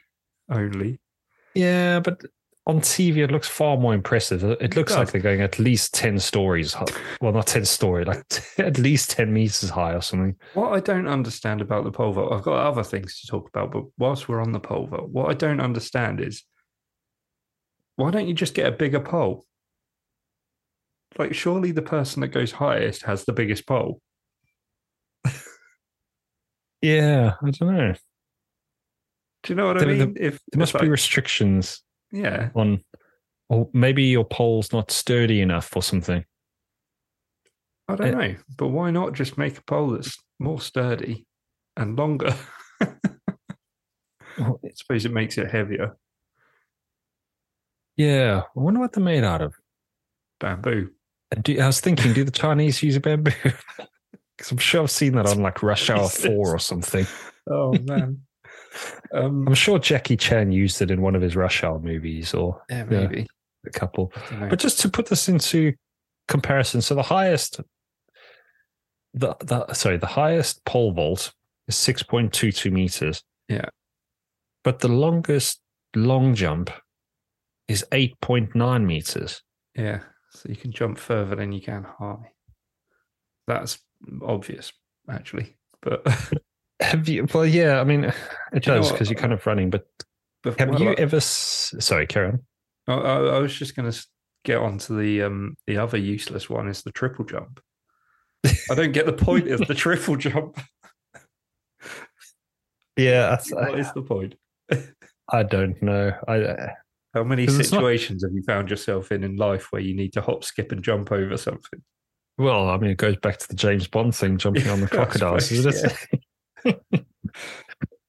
Only. 0.50 1.00
yeah, 1.54 2.00
but 2.00 2.20
on 2.68 2.80
TV 2.80 3.18
it 3.18 3.30
looks 3.30 3.46
far 3.48 3.76
more 3.76 3.94
impressive. 3.94 4.42
It 4.42 4.74
looks 4.76 4.92
does. 4.92 4.98
like 4.98 5.12
they're 5.12 5.20
going 5.20 5.40
at 5.40 5.58
least 5.58 5.94
ten 5.94 6.18
stories. 6.18 6.72
hi- 6.74 6.84
Well, 7.20 7.32
not 7.32 7.46
ten 7.46 7.64
story, 7.64 8.04
like 8.04 8.24
at 8.58 8.78
least 8.78 9.10
ten 9.10 9.32
meters 9.32 9.70
high 9.70 9.92
or 9.94 10.00
something. 10.02 10.34
What 10.54 10.72
I 10.72 10.80
don't 10.80 11.06
understand 11.08 11.60
about 11.60 11.84
the 11.84 11.92
pole 11.92 12.12
vault, 12.12 12.32
I've 12.32 12.42
got 12.42 12.66
other 12.66 12.82
things 12.82 13.20
to 13.20 13.26
talk 13.28 13.48
about, 13.48 13.70
but 13.72 13.84
whilst 13.98 14.28
we're 14.28 14.40
on 14.42 14.52
the 14.52 14.60
pole 14.60 14.86
vault, 14.86 15.10
what 15.10 15.30
I 15.30 15.34
don't 15.34 15.60
understand 15.60 16.20
is 16.20 16.44
why 17.96 18.10
don't 18.10 18.26
you 18.28 18.34
just 18.34 18.54
get 18.54 18.66
a 18.66 18.72
bigger 18.72 19.00
pole? 19.00 19.44
Like, 21.18 21.34
surely 21.34 21.72
the 21.72 21.82
person 21.82 22.20
that 22.20 22.28
goes 22.28 22.52
highest 22.52 23.04
has 23.04 23.24
the 23.24 23.32
biggest 23.32 23.66
pole. 23.66 24.00
Yeah, 26.86 27.34
I 27.42 27.50
don't 27.50 27.74
know. 27.76 27.94
Do 29.42 29.52
you 29.52 29.54
know 29.56 29.66
what 29.66 29.82
I 29.82 29.86
mean? 29.86 29.98
there- 30.14 30.22
if 30.22 30.32
There 30.34 30.40
if 30.52 30.58
must 30.58 30.72
be 30.74 30.78
like- 30.80 30.90
restrictions 30.90 31.82
yeah, 32.12 32.50
on, 32.54 32.80
or 33.48 33.68
maybe 33.72 34.04
your 34.04 34.24
pole's 34.24 34.72
not 34.72 34.90
sturdy 34.90 35.40
enough 35.40 35.74
or 35.76 35.82
something. 35.82 36.24
I 37.88 37.94
don't 37.96 38.14
Uh, 38.14 38.18
know, 38.18 38.34
but 38.56 38.68
why 38.68 38.90
not 38.90 39.12
just 39.14 39.38
make 39.38 39.58
a 39.58 39.62
pole 39.64 39.90
that's 39.90 40.16
more 40.38 40.60
sturdy 40.60 41.26
and 41.76 41.96
longer? 41.98 42.34
Well, 44.38 44.60
I 44.62 44.68
suppose 44.74 45.06
it 45.06 45.12
makes 45.12 45.38
it 45.38 45.50
heavier. 45.50 45.96
Yeah, 47.96 48.42
I 48.54 48.60
wonder 48.60 48.80
what 48.80 48.92
they're 48.92 49.02
made 49.02 49.24
out 49.24 49.40
of. 49.40 49.54
Bamboo. 50.40 50.90
And 51.30 51.42
do, 51.42 51.58
I 51.58 51.66
was 51.66 51.80
thinking, 51.80 52.12
do 52.12 52.22
the 52.22 52.30
Chinese 52.30 52.82
use 52.82 52.96
a 52.96 53.00
bamboo? 53.00 53.30
Because 54.36 54.52
I'm 54.52 54.58
sure 54.58 54.82
I've 54.82 54.90
seen 54.90 55.14
that 55.14 55.26
on 55.26 55.40
like 55.40 55.62
Rush 55.62 55.88
Hour 55.90 56.08
Four 56.08 56.54
or 56.54 56.58
something. 56.58 57.06
Oh 57.48 57.74
man. 57.84 58.22
um, 59.14 59.46
I'm 59.46 59.54
sure 59.54 59.78
Jackie 59.78 60.16
Chan 60.16 60.50
used 60.50 60.82
it 60.82 60.90
in 60.90 61.00
one 61.00 61.14
of 61.14 61.22
his 61.22 61.36
Rush 61.36 61.62
Hour 61.62 61.78
movies 61.78 62.34
or 62.34 62.60
yeah, 62.68 62.82
maybe. 62.82 63.24
a 63.64 63.70
couple. 63.70 64.12
I 64.16 64.30
don't 64.30 64.40
know. 64.40 64.48
But 64.48 64.58
just 64.58 64.80
to 64.80 64.88
put 64.88 65.06
this 65.06 65.28
into 65.28 65.74
comparison, 66.26 66.82
so 66.82 66.96
the 66.96 67.04
highest, 67.04 67.60
the 69.14 69.36
the 69.38 69.72
sorry, 69.74 69.96
the 69.96 70.06
highest 70.08 70.64
pole 70.64 70.90
vault 70.92 71.32
is 71.68 71.76
six 71.76 72.02
point 72.02 72.32
two 72.32 72.50
two 72.50 72.72
meters. 72.72 73.22
Yeah. 73.48 73.66
but 74.64 74.80
the 74.80 74.88
longest 74.88 75.60
long 75.94 76.34
jump 76.34 76.70
is 77.68 77.84
eight 77.92 78.20
point 78.20 78.56
nine 78.56 78.84
meters. 78.88 79.40
Yeah, 79.76 80.00
so 80.32 80.48
you 80.48 80.56
can 80.56 80.72
jump 80.72 80.98
further 80.98 81.36
than 81.36 81.52
you 81.52 81.60
can 81.60 81.84
high. 81.84 82.32
That's 83.46 83.78
obvious, 84.22 84.72
actually. 85.10 85.56
But, 85.82 86.06
Have 86.80 87.08
you? 87.08 87.26
Well, 87.32 87.46
yeah. 87.46 87.80
I 87.80 87.84
mean, 87.84 88.04
it 88.04 88.14
you 88.54 88.60
does 88.60 88.92
because 88.92 89.08
you're 89.08 89.18
kind 89.18 89.32
of 89.32 89.46
running. 89.46 89.70
But 89.70 89.86
but 90.42 90.58
have 90.60 90.78
you 90.78 90.90
I- 90.90 90.94
ever? 90.98 91.20
Sorry, 91.20 92.06
Karen. 92.06 92.44
I, 92.86 92.92
I, 92.92 93.16
I 93.36 93.38
was 93.38 93.54
just 93.54 93.74
going 93.74 93.90
to 93.90 94.06
get 94.44 94.58
on 94.58 94.76
to 94.78 94.92
the 94.92 95.22
um 95.22 95.56
the 95.66 95.78
other 95.78 95.96
useless 95.96 96.50
one 96.50 96.68
is 96.68 96.82
the 96.82 96.92
triple 96.92 97.24
jump. 97.24 97.60
I 98.70 98.74
don't 98.74 98.92
get 98.92 99.06
the 99.06 99.12
point 99.12 99.48
of 99.48 99.66
the 99.66 99.74
triple 99.84 100.16
jump. 100.16 100.58
Yeah, 102.96 103.38
What 103.50 103.78
is 103.78 103.92
the 103.92 104.02
point? 104.02 104.34
I 105.32 105.42
don't 105.42 105.80
know. 105.82 106.12
I 106.28 106.72
How 107.14 107.24
many 107.24 107.44
it's 107.44 107.54
not- 107.54 107.64
situations 107.64 108.22
have 108.22 108.32
you 108.34 108.42
found 108.42 108.70
yourself 108.70 109.12
in 109.12 109.24
in 109.24 109.36
life 109.36 109.72
where 109.72 109.82
you 109.82 109.94
need 109.96 110.12
to 110.12 110.20
hop, 110.20 110.44
skip, 110.44 110.72
and 110.72 110.82
jump 110.84 111.10
over 111.12 111.36
something? 111.36 111.82
Well, 112.38 112.68
I 112.68 112.76
mean, 112.76 112.90
it 112.90 112.98
goes 112.98 113.16
back 113.16 113.38
to 113.38 113.48
the 113.48 113.54
James 113.54 113.86
Bond 113.86 114.14
thing, 114.14 114.38
jumping 114.38 114.68
on 114.68 114.80
the 114.80 114.88
crocodiles, 114.88 115.50
it? 115.50 115.96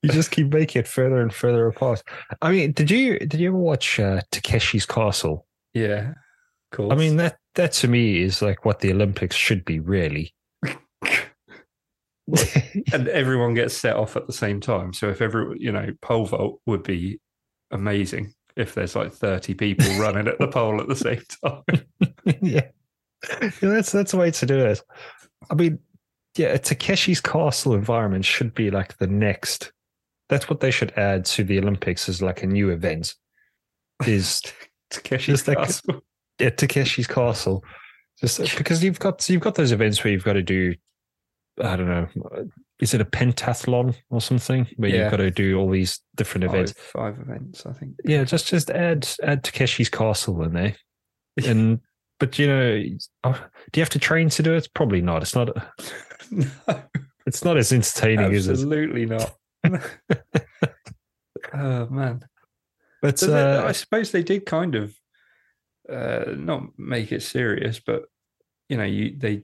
you 0.01 0.09
just 0.09 0.31
keep 0.31 0.47
making 0.47 0.81
it 0.81 0.87
further 0.87 1.21
and 1.21 1.33
further 1.33 1.67
apart. 1.67 2.03
I 2.41 2.51
mean, 2.51 2.71
did 2.73 2.91
you 2.91 3.19
did 3.19 3.35
you 3.35 3.49
ever 3.49 3.57
watch 3.57 3.99
uh, 3.99 4.21
Takeshi's 4.31 4.85
Castle? 4.85 5.45
Yeah, 5.73 6.13
cool. 6.71 6.91
I 6.91 6.95
mean, 6.95 7.17
that 7.17 7.37
that 7.55 7.71
to 7.73 7.87
me 7.87 8.21
is 8.21 8.41
like 8.41 8.65
what 8.65 8.79
the 8.79 8.91
Olympics 8.91 9.35
should 9.35 9.63
be, 9.63 9.79
really. 9.79 10.33
and 12.91 13.07
everyone 13.07 13.53
gets 13.53 13.77
set 13.77 13.95
off 13.95 14.17
at 14.17 14.27
the 14.27 14.33
same 14.33 14.59
time. 14.59 14.93
So 14.93 15.09
if 15.09 15.21
every 15.21 15.57
you 15.59 15.71
know 15.71 15.93
pole 16.01 16.25
vault 16.25 16.59
would 16.65 16.83
be 16.83 17.21
amazing 17.71 18.33
if 18.57 18.75
there's 18.75 18.95
like 18.95 19.13
thirty 19.13 19.53
people 19.53 19.87
running 19.99 20.27
at 20.27 20.37
the 20.37 20.49
pole 20.49 20.81
at 20.81 20.89
the 20.89 20.95
same 20.95 21.21
time. 21.41 21.63
yeah. 22.41 22.67
yeah, 23.41 23.49
that's 23.61 23.91
that's 23.91 24.11
the 24.11 24.17
way 24.17 24.31
to 24.31 24.45
do 24.45 24.57
it. 24.65 24.81
I 25.49 25.55
mean, 25.55 25.79
yeah, 26.37 26.47
a 26.49 26.59
Takeshi's 26.59 27.21
Castle 27.21 27.73
environment 27.73 28.25
should 28.25 28.53
be 28.53 28.69
like 28.71 28.97
the 28.97 29.07
next. 29.07 29.71
That's 30.29 30.49
what 30.49 30.59
they 30.59 30.71
should 30.71 30.91
add 30.97 31.25
to 31.25 31.43
the 31.43 31.57
Olympics 31.59 32.09
as 32.09 32.21
like 32.21 32.43
a 32.43 32.47
new 32.47 32.69
event. 32.69 33.15
Is 34.05 34.41
Takeshi's 34.91 35.47
like- 35.47 35.57
Castle. 35.57 36.01
yeah, 36.39 36.49
Takeshi's 36.49 37.07
Castle, 37.07 37.63
just 38.19 38.39
uh, 38.39 38.45
because 38.57 38.83
you've 38.83 38.99
got 38.99 39.27
you've 39.29 39.41
got 39.41 39.55
those 39.55 39.71
events 39.71 40.03
where 40.03 40.11
you've 40.13 40.23
got 40.23 40.33
to 40.33 40.43
do, 40.43 40.75
I 41.61 41.75
don't 41.75 41.87
know, 41.87 42.07
uh, 42.35 42.43
is 42.79 42.93
it 42.93 43.01
a 43.01 43.05
pentathlon 43.05 43.95
or 44.11 44.21
something 44.21 44.67
where 44.75 44.89
Yeah. 44.91 45.01
you've 45.03 45.11
got 45.11 45.17
to 45.17 45.31
do 45.31 45.57
all 45.57 45.69
these 45.71 45.99
different 46.15 46.43
events? 46.43 46.73
Five, 46.73 47.15
five 47.15 47.19
events, 47.27 47.65
I 47.65 47.73
think. 47.73 47.93
Yeah, 48.05 48.23
just 48.23 48.47
just 48.47 48.69
add 48.69 49.07
add 49.23 49.43
Takeshi's 49.43 49.89
Castle 49.89 50.43
in 50.43 50.53
there, 50.53 50.75
and 51.45 51.79
but 52.19 52.39
you 52.39 52.47
know, 52.47 52.83
oh, 53.23 53.45
do 53.71 53.79
you 53.79 53.81
have 53.81 53.89
to 53.91 53.99
train 53.99 54.29
to 54.29 54.43
do 54.43 54.53
it? 54.53 54.67
Probably 54.73 55.01
not. 55.01 55.21
It's 55.21 55.35
not. 55.35 55.49
no, 56.31 56.47
It's 57.27 57.43
not 57.43 57.57
as 57.57 57.73
entertaining 57.73 58.33
as 58.33 58.47
it. 58.47 58.51
absolutely 58.51 59.05
not. 59.05 59.35
oh 61.53 61.87
man. 61.89 62.21
But 63.01 63.19
So 63.19 63.35
uh, 63.35 63.67
I 63.67 63.73
suppose 63.73 64.11
they 64.11 64.23
did 64.23 64.45
kind 64.45 64.75
of 64.75 64.95
uh, 65.91 66.23
not 66.37 66.63
make 66.77 67.11
it 67.11 67.21
serious, 67.21 67.81
but 67.85 68.03
you 68.69 68.77
know, 68.77 68.85
you 68.85 69.13
they 69.17 69.43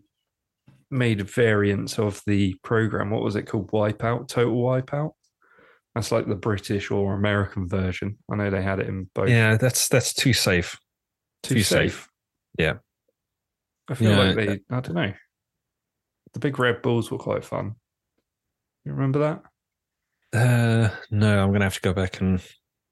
made 0.90 1.30
variants 1.30 2.00
of 2.00 2.22
the 2.26 2.56
program. 2.64 3.10
What 3.10 3.22
was 3.22 3.36
it 3.36 3.44
called? 3.44 3.72
Wipeout, 3.72 4.30
Total 4.30 4.56
Wipeout, 4.56 5.12
That's 5.94 6.12
like 6.12 6.28
the 6.28 6.36
British 6.36 6.90
or 6.90 7.14
American 7.14 7.68
version. 7.68 8.18
I 8.32 8.38
know 8.38 8.50
they 8.50 8.62
had 8.62 8.80
it 8.80 8.88
in 8.88 9.10
both. 9.14 9.28
Yeah, 9.28 9.58
that's 9.58 9.90
that's 9.90 10.14
too 10.14 10.32
safe. 10.32 10.80
too, 11.44 11.56
too 11.56 11.64
safe. 11.64 11.94
safe. 11.94 12.10
Yeah. 12.58 12.76
I 13.90 13.96
feel 13.96 14.12
Yeah. 14.12 14.18
like 14.18 14.36
they. 14.36 14.48
I 14.70 14.80
don't 14.80 14.94
know. 14.94 15.14
The 16.34 16.40
big 16.40 16.58
red 16.60 16.82
balls 16.82 17.12
were 17.12 17.18
quite 17.18 17.44
fun. 17.46 17.76
You 18.86 18.94
remember 18.94 19.20
that? 19.20 19.44
Uh, 20.38 20.90
no, 21.12 21.44
I'm 21.44 21.52
gonna 21.52 21.66
have 21.66 21.76
to 21.76 21.82
go 21.82 21.94
back 21.94 22.20
and 22.22 22.42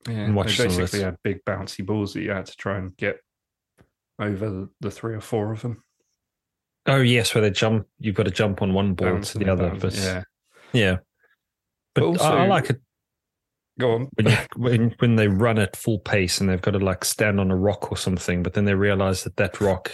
Yeah, 0.07 0.15
And 0.25 0.35
watch 0.35 0.57
they 0.57 0.65
basically 0.67 1.01
had 1.01 1.17
big 1.23 1.43
bouncy 1.45 1.85
balls 1.85 2.13
that 2.13 2.21
you 2.21 2.31
had 2.31 2.45
to 2.47 2.55
try 2.55 2.77
and 2.77 2.95
get 2.97 3.19
over 4.19 4.67
the, 4.79 4.91
three 4.91 5.15
or 5.15 5.21
four 5.21 5.51
of 5.51 5.61
them. 5.61 5.83
oh 6.87 7.01
yes, 7.01 7.33
where 7.33 7.41
they 7.41 7.49
jump. 7.51 7.87
You've 7.99 8.15
got 8.15 8.23
to 8.23 8.31
jump 8.31 8.61
on 8.61 8.73
one 8.73 8.93
board 8.93 9.23
to 9.23 9.39
the 9.39 9.51
other. 9.51 9.75
But 9.79 9.95
yeah. 9.95 10.23
yeah, 10.73 10.97
but, 11.95 12.13
But 12.13 12.21
I, 12.21 12.43
I 12.43 12.47
like 12.47 12.69
it 12.69 12.79
Go 13.81 13.93
on. 13.93 14.07
when, 14.13 14.27
you, 14.27 14.37
when 14.55 14.95
when 14.99 15.15
they 15.15 15.27
run 15.27 15.57
at 15.57 15.75
full 15.75 15.99
pace 15.99 16.39
and 16.39 16.49
they've 16.49 16.61
got 16.61 16.71
to 16.71 16.79
like 16.79 17.03
stand 17.03 17.39
on 17.39 17.49
a 17.51 17.55
rock 17.55 17.91
or 17.91 17.97
something, 17.97 18.43
but 18.43 18.53
then 18.53 18.65
they 18.65 18.75
realize 18.75 19.23
that 19.23 19.35
that 19.37 19.59
rock 19.59 19.91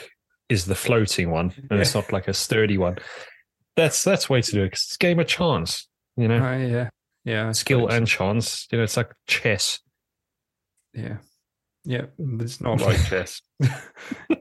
is 0.50 0.65
the 0.65 0.75
floating 0.75 1.32
one 1.32 1.53
and 1.70 1.79
it's 1.79 1.94
not 1.96 2.12
like 2.12 2.27
a 2.27 2.34
sturdy 2.34 2.77
one. 2.77 2.98
That's 3.75 4.03
that's 4.03 4.29
way 4.29 4.41
to 4.41 4.51
do 4.51 4.63
it 4.63 4.74
it's 4.74 4.96
a 4.96 4.98
game 4.98 5.20
of 5.20 5.27
chance, 5.27 5.88
you 6.15 6.27
know, 6.27 6.44
Uh, 6.44 6.58
yeah. 6.58 6.89
Yeah. 7.24 7.51
Skill 7.51 7.88
and 7.88 8.08
chance. 8.08 8.67
You 8.72 8.77
know, 8.77 8.84
it's 8.86 8.96
like 8.98 9.12
chess. 9.27 9.79
Yeah. 10.94 11.17
Yeah. 11.84 12.06
It's 12.17 12.62
not 12.62 12.79
like 12.82 13.03
chess. 13.10 13.41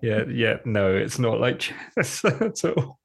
yeah. 0.00 0.22
Yeah. 0.28 0.56
No, 0.64 0.94
it's 0.94 1.18
not 1.18 1.40
like 1.40 1.58
chess 1.60 2.24
at 2.24 2.64
all. 2.64 2.98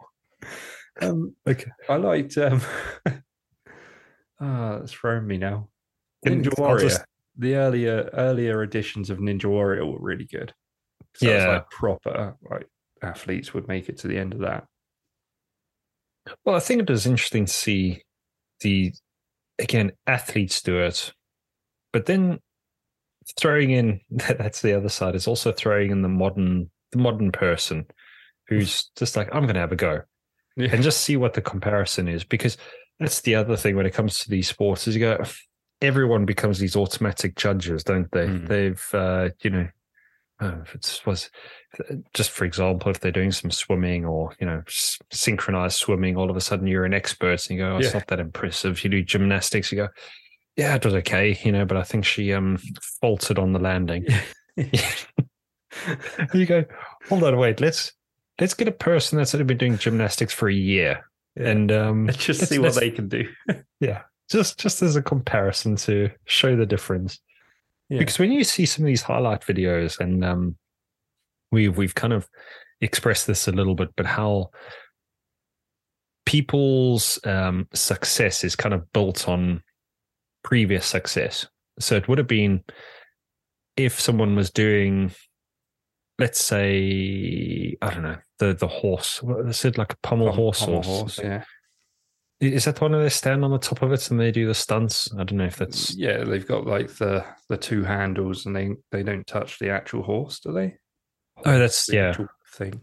Um, 1.02 1.36
Okay. 1.48 1.72
I 1.90 1.96
liked. 1.96 2.38
Um, 2.38 2.62
ah, 4.40 4.78
it's 4.78 4.94
thrown 4.94 5.26
me 5.26 5.38
now. 5.38 5.70
Ninja 6.26 6.58
Warrior. 6.58 6.90
just- 6.90 7.02
The 7.38 7.56
earlier 7.56 8.10
earlier 8.14 8.62
editions 8.62 9.10
of 9.10 9.20
Ninja 9.20 9.46
Warrior 9.46 9.86
were 9.86 10.00
really 10.00 10.26
good. 10.26 10.54
was 11.14 11.22
Yeah. 11.24 11.48
like 11.48 11.70
proper 11.70 12.36
like 12.50 12.68
athletes 13.02 13.54
would 13.54 13.68
make 13.68 13.90
it 13.90 13.98
to 14.00 14.08
the 14.08 14.18
end 14.18 14.34
of 14.34 14.40
that. 14.42 14.66
Well, 16.46 16.56
I 16.56 16.60
think 16.60 16.82
it 16.84 16.90
is 16.90 17.06
interesting 17.08 17.46
to 17.46 17.52
see 17.52 18.04
the 18.62 18.94
again 19.60 19.92
athletes 20.08 20.62
do 20.62 20.80
it, 20.80 21.14
but 21.94 22.06
then 22.06 22.40
throwing 23.40 23.72
in 23.72 24.02
that's 24.10 24.62
the 24.62 24.74
other 24.74 24.90
side 24.90 25.16
is 25.16 25.28
also 25.28 25.52
throwing 25.52 25.92
in 25.92 26.02
the 26.02 26.10
modern 26.10 26.70
the 26.92 26.98
modern 26.98 27.32
person 27.32 27.86
who's 28.48 28.90
just 28.98 29.16
like 29.16 29.30
I'm 29.34 29.44
going 29.44 29.56
to 29.56 29.62
have 29.62 29.72
a 29.72 29.76
go 29.76 30.02
Yeah. 30.58 30.70
and 30.74 30.84
just 30.84 31.02
see 31.02 31.18
what 31.18 31.34
the 31.34 31.42
comparison 31.42 32.08
is 32.08 32.24
because 32.24 32.58
that's 33.00 33.22
the 33.22 33.36
other 33.36 33.56
thing 33.58 33.76
when 33.76 33.86
it 33.86 33.94
comes 33.94 34.20
to 34.20 34.30
these 34.30 34.48
sports 34.48 34.88
is 34.88 34.96
you 34.96 35.02
go 35.02 35.24
everyone 35.82 36.26
becomes 36.26 36.60
these 36.60 36.76
automatic 36.76 37.36
judges 37.36 37.84
don't 37.84 38.12
they 38.12 38.28
Mm. 38.28 38.48
they've 38.48 38.88
uh, 38.94 39.30
you 39.42 39.50
know 39.50 39.68
uh, 40.42 40.58
if 40.64 40.74
it's 40.76 41.06
was 41.06 41.30
just 42.14 42.32
for 42.32 42.46
example 42.46 42.90
if 42.92 43.00
they're 43.00 43.12
doing 43.12 43.32
some 43.32 43.52
swimming 43.52 44.06
or 44.06 44.34
you 44.40 44.46
know 44.48 44.64
synchronized 45.12 45.78
swimming 45.78 46.18
all 46.18 46.30
of 46.32 46.36
a 46.38 46.42
sudden 46.42 46.66
you're 46.68 46.86
an 46.86 46.94
expert 46.94 47.48
and 47.50 47.58
you 47.58 47.64
go 47.64 47.74
oh, 47.74 47.78
it's 47.78 47.88
Yeah. 47.88 47.94
not 48.00 48.08
that 48.08 48.20
impressive 48.20 48.84
you 48.84 48.90
do 48.90 49.04
gymnastics 49.04 49.72
you 49.72 49.78
go 49.78 49.88
yeah 50.58 50.76
it 50.76 50.84
was 50.86 50.96
okay 50.96 51.38
you 51.44 51.52
know 51.52 51.66
but 51.66 51.78
i 51.78 51.84
think 51.84 52.06
she 52.06 52.34
um 52.34 52.58
faltered 53.02 53.38
on 53.40 53.54
the 53.54 53.60
landing 53.60 54.06
you 56.34 56.46
go 56.46 56.66
hold 57.08 57.24
on 57.24 57.38
wait 57.38 57.62
let's 57.62 57.94
let's 58.40 58.54
get 58.54 58.68
a 58.68 58.72
person 58.72 59.18
that's 59.18 59.34
only 59.34 59.46
been 59.46 59.58
doing 59.58 59.78
gymnastics 59.78 60.34
for 60.34 60.50
a 60.50 60.54
year 60.54 61.06
Yeah. 61.36 61.50
and 61.50 61.72
um 61.72 62.06
Let's 62.08 62.26
just 62.26 62.42
let's- 62.42 62.50
see 62.50 62.60
what 62.60 62.76
they 62.76 62.92
can 62.92 63.08
do. 63.08 63.28
yeah 63.80 64.02
just 64.32 64.60
just 64.60 64.82
as 64.82 64.96
a 64.96 65.02
comparison 65.02 65.76
to 65.76 66.10
show 66.26 66.56
the 66.56 66.66
difference 66.66 67.20
Yeah. 67.90 68.00
because 68.00 68.20
when 68.20 68.32
you 68.32 68.44
see 68.44 68.66
some 68.66 68.84
of 68.86 68.88
these 68.88 69.02
highlight 69.02 69.42
videos 69.42 70.00
and 70.00 70.24
um 70.24 70.56
we've 71.52 71.76
we've 71.78 71.96
kind 71.96 72.14
of 72.14 72.28
expressed 72.80 73.28
this 73.28 73.48
a 73.48 73.52
little 73.52 73.76
bit 73.76 73.90
but 73.96 74.06
how 74.06 74.50
people's 76.26 77.20
um 77.26 77.68
success 77.74 78.44
is 78.44 78.56
kind 78.56 78.74
of 78.74 78.92
built 78.94 79.28
on 79.28 79.62
previous 80.44 80.86
success 80.86 81.48
so 81.80 81.96
it 81.96 82.08
would 82.08 82.18
have 82.18 82.28
been 82.28 82.64
if 83.78 84.00
someone 84.00 84.36
was 84.36 84.52
doing 84.52 85.12
let's 86.20 86.44
say 86.44 87.76
i 87.82 87.90
don't 87.90 88.04
know 88.04 88.18
the 88.40 88.54
the 88.54 88.68
horse 88.68 89.22
is 89.46 89.66
it 89.66 89.78
like 89.78 89.94
a 89.94 89.98
pommel 90.04 90.28
Pom- 90.28 90.36
horse 90.36 90.60
pommel 90.62 90.78
or 90.80 90.84
horse, 90.84 91.20
yeah. 91.22 91.44
Is 92.42 92.66
that 92.66 92.82
one 92.82 92.94
of 92.94 93.02
they 93.02 93.10
stand 93.10 93.46
on 93.46 93.52
the 93.52 93.58
top 93.60 93.82
of 93.82 93.92
it 93.94 94.10
and 94.12 94.20
they 94.20 94.32
do 94.32 94.48
the 94.48 94.54
stunts? 94.54 95.10
I 95.14 95.24
don't 95.24 95.38
know 95.38 95.46
if 95.46 95.56
that's 95.58 95.96
yeah, 95.96 96.24
they've 96.24 96.46
got 96.48 96.66
like 96.66 96.90
the 96.96 97.24
the 97.50 97.58
two 97.58 97.84
handles 97.84 98.46
and 98.46 98.56
they 98.56 98.72
they 98.92 99.04
don't 99.04 99.26
touch 99.28 99.60
the 99.60 99.70
actual 99.70 100.04
horse, 100.04 100.40
do 100.40 100.52
they? 100.52 100.76
Oh, 101.46 101.52
that's- 101.54 101.86
The 101.88 101.96
yeah. 101.96 102.14
thing. 102.54 102.82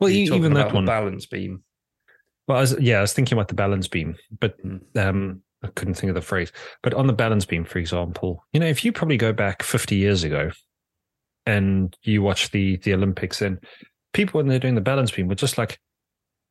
well, 0.00 0.10
you 0.10 0.34
even 0.34 0.54
that 0.54 0.68
the 0.70 0.74
one. 0.74 0.84
balance 0.86 1.26
beam. 1.26 1.62
Well, 2.46 2.56
I 2.58 2.60
was, 2.62 2.80
yeah, 2.80 2.98
I 2.98 3.00
was 3.02 3.12
thinking 3.12 3.36
about 3.36 3.48
the 3.48 3.54
balance 3.54 3.88
beam, 3.88 4.16
but 4.40 4.56
Mm. 4.64 4.80
um, 4.96 5.42
I 5.62 5.68
couldn't 5.68 5.94
think 5.94 6.08
of 6.08 6.14
the 6.14 6.22
phrase. 6.22 6.50
But 6.82 6.94
on 6.94 7.06
the 7.06 7.12
balance 7.12 7.44
beam, 7.44 7.64
for 7.64 7.78
example, 7.78 8.44
you 8.52 8.60
know, 8.60 8.66
if 8.66 8.84
you 8.84 8.92
probably 8.92 9.16
go 9.18 9.32
back 9.32 9.62
50 9.62 9.96
years 9.96 10.24
ago 10.24 10.50
and 11.46 11.96
you 12.02 12.22
watch 12.22 12.50
the 12.50 12.76
the 12.78 12.94
Olympics, 12.94 13.42
and 13.42 13.58
people 14.12 14.38
when 14.38 14.46
they're 14.48 14.58
doing 14.58 14.74
the 14.76 14.80
balance 14.80 15.10
beam 15.10 15.28
were 15.28 15.34
just 15.34 15.58
like 15.58 15.78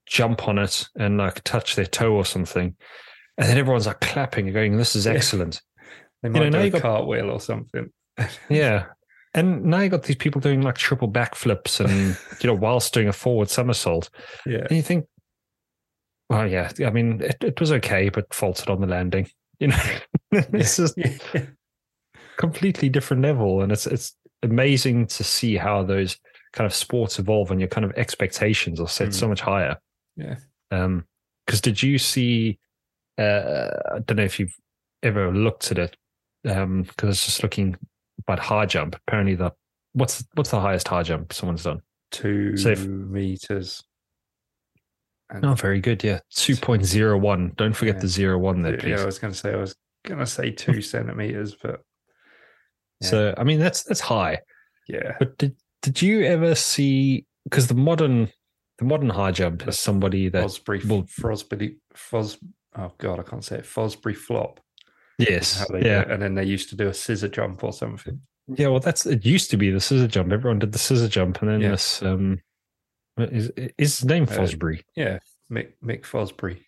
jump 0.08 0.48
on 0.48 0.58
it 0.58 0.88
and 0.98 1.18
like 1.18 1.44
touch 1.44 1.76
their 1.76 1.86
toe 1.86 2.14
or 2.14 2.26
something, 2.26 2.76
and 3.38 3.48
then 3.50 3.58
everyone's 3.58 3.88
like 3.88 4.00
clapping 4.02 4.46
and 4.46 4.54
going, 4.54 4.78
"This 4.78 4.96
is 4.96 5.06
Yeah. 5.06 5.14
excellent." 5.14 5.62
They 6.24 6.30
know, 6.30 6.40
might 6.40 6.50
now 6.52 6.62
do 6.62 6.68
a 6.68 6.70
got- 6.72 6.82
cartwheel 6.82 7.30
or 7.30 7.40
something. 7.40 7.92
Yeah. 8.50 8.86
And 9.34 9.66
now 9.66 9.82
you 9.82 9.90
got 9.90 10.04
these 10.04 10.16
people 10.16 10.42
doing 10.42 10.62
like 10.64 10.78
triple 10.78 11.12
backflips 11.12 11.80
and 11.80 12.18
you 12.42 12.48
know 12.48 12.56
whilst 12.56 12.94
doing 12.94 13.08
a 13.08 13.14
forward 13.14 13.50
somersault. 13.50 14.10
Yeah. 14.46 14.60
And 14.68 14.72
you 14.72 14.82
think, 14.82 15.06
well, 16.30 16.48
yeah, 16.48 16.72
I 16.86 16.90
mean, 16.90 17.22
it, 17.22 17.38
it 17.44 17.60
was 17.60 17.72
okay, 17.74 18.10
but 18.10 18.34
faltered 18.34 18.70
on 18.70 18.82
the 18.82 18.88
landing. 18.88 19.28
You 19.60 19.68
know, 19.70 19.84
it's 20.32 20.78
just 20.78 20.96
Yeah. 20.98 21.18
completely 22.38 22.90
different 22.90 23.24
level, 23.24 23.62
and 23.62 23.72
it's 23.72 23.88
it's 23.88 24.16
amazing 24.44 25.08
to 25.08 25.24
see 25.24 25.58
how 25.58 25.82
those 25.84 26.18
kind 26.54 26.66
of 26.66 26.74
sports 26.74 27.18
evolve, 27.20 27.50
and 27.52 27.60
your 27.60 27.68
kind 27.70 27.84
of 27.86 27.92
expectations 27.98 28.80
are 28.80 28.88
set 28.88 29.10
Mm. 29.10 29.14
so 29.14 29.28
much 29.28 29.42
higher. 29.42 29.78
Yeah. 30.18 30.36
Um, 30.72 31.06
because 31.46 31.62
did 31.62 31.82
you 31.82 31.98
see? 31.98 32.60
Uh, 33.18 33.70
I 33.96 34.00
don't 34.00 34.18
know 34.18 34.24
if 34.24 34.40
you've 34.40 34.56
ever 35.04 35.32
looked 35.32 35.72
at 35.72 35.78
it. 35.78 35.96
Um, 36.48 36.84
because 36.84 37.04
I 37.04 37.08
was 37.08 37.26
just 37.26 37.44
looking 37.44 37.76
about 38.20 38.40
high 38.40 38.66
jump. 38.66 38.96
Apparently, 38.96 39.36
the 39.36 39.52
what's 39.94 40.26
what's 40.36 40.52
the 40.52 40.60
highest 40.60 40.88
high 40.88 41.04
jump 41.04 41.34
someone's 41.34 41.64
done? 41.64 41.82
Two 42.12 42.58
So 42.58 42.70
if- 42.70 42.86
meters. 42.86 43.84
And 45.30 45.46
Oh, 45.46 45.56
very 45.56 45.82
good. 45.82 46.04
Yeah, 46.04 46.20
two 46.34 46.56
point 46.56 46.86
zero 46.86 47.18
one. 47.18 47.52
Don't 47.58 47.74
forget 47.76 47.96
Yeah. 47.96 48.02
the 48.02 48.08
zero 48.08 48.38
one 48.38 48.62
there, 48.62 48.76
yeah, 48.76 48.80
please. 48.80 49.02
I 49.02 49.06
was 49.06 49.20
going 49.20 49.34
to 49.34 49.38
say 49.40 49.52
I 49.54 49.58
was 49.58 49.76
going 50.06 50.20
to 50.20 50.26
say 50.26 50.52
two 50.52 50.82
centimeters, 50.94 51.56
but 51.56 51.82
yeah. 53.02 53.08
So 53.10 53.34
I 53.38 53.44
mean 53.44 53.60
that's 53.60 53.84
that's 53.84 54.00
high. 54.00 54.40
yeah, 54.88 55.16
But 55.20 55.38
did 55.38 55.56
did 55.82 56.02
you 56.02 56.24
ever 56.24 56.56
see 56.56 57.26
because 57.44 57.68
the 57.68 57.74
modern 57.76 58.30
the 58.80 58.86
modern 58.86 59.10
high 59.10 59.32
jump 59.32 59.68
is 59.68 59.80
somebody 59.80 60.30
that 60.30 60.46
Fosbury, 60.46 60.82
Frosbury, 61.10 61.78
Fos. 61.96 62.38
Oh 62.78 62.92
God, 63.00 63.20
I 63.20 63.24
can't 63.24 63.44
say 63.44 63.58
it. 63.58 63.66
Fosbury 63.66 64.16
flop. 64.16 64.60
yes 65.20 65.66
yeah 65.82 66.04
and 66.12 66.22
then 66.22 66.36
they 66.36 66.44
used 66.44 66.70
to 66.70 66.76
do 66.76 66.88
a 66.90 66.94
scissor 66.94 67.28
jump 67.28 67.64
or 67.64 67.74
something. 67.74 68.22
yeah 68.56 68.68
well 68.68 68.80
that's 68.80 69.06
it 69.08 69.26
used 69.26 69.50
to 69.50 69.58
be 69.58 69.72
the 69.72 69.80
scissor 69.80 70.08
jump 70.08 70.32
everyone 70.32 70.60
did 70.60 70.72
the 70.72 70.78
scissor 70.78 71.08
jump 71.08 71.42
and 71.42 71.50
then 71.50 71.62
Yeah. 71.62 71.72
this 71.72 72.04
um 72.04 72.40
is 73.18 73.50
is 73.80 73.98
his 74.00 74.06
name 74.06 74.24
Uh, 74.24 74.28
Fosbury 74.28 74.84
Yeah, 74.96 75.18
Mick 75.52 75.72
Mick 75.84 76.02
Fosbury. 76.04 76.60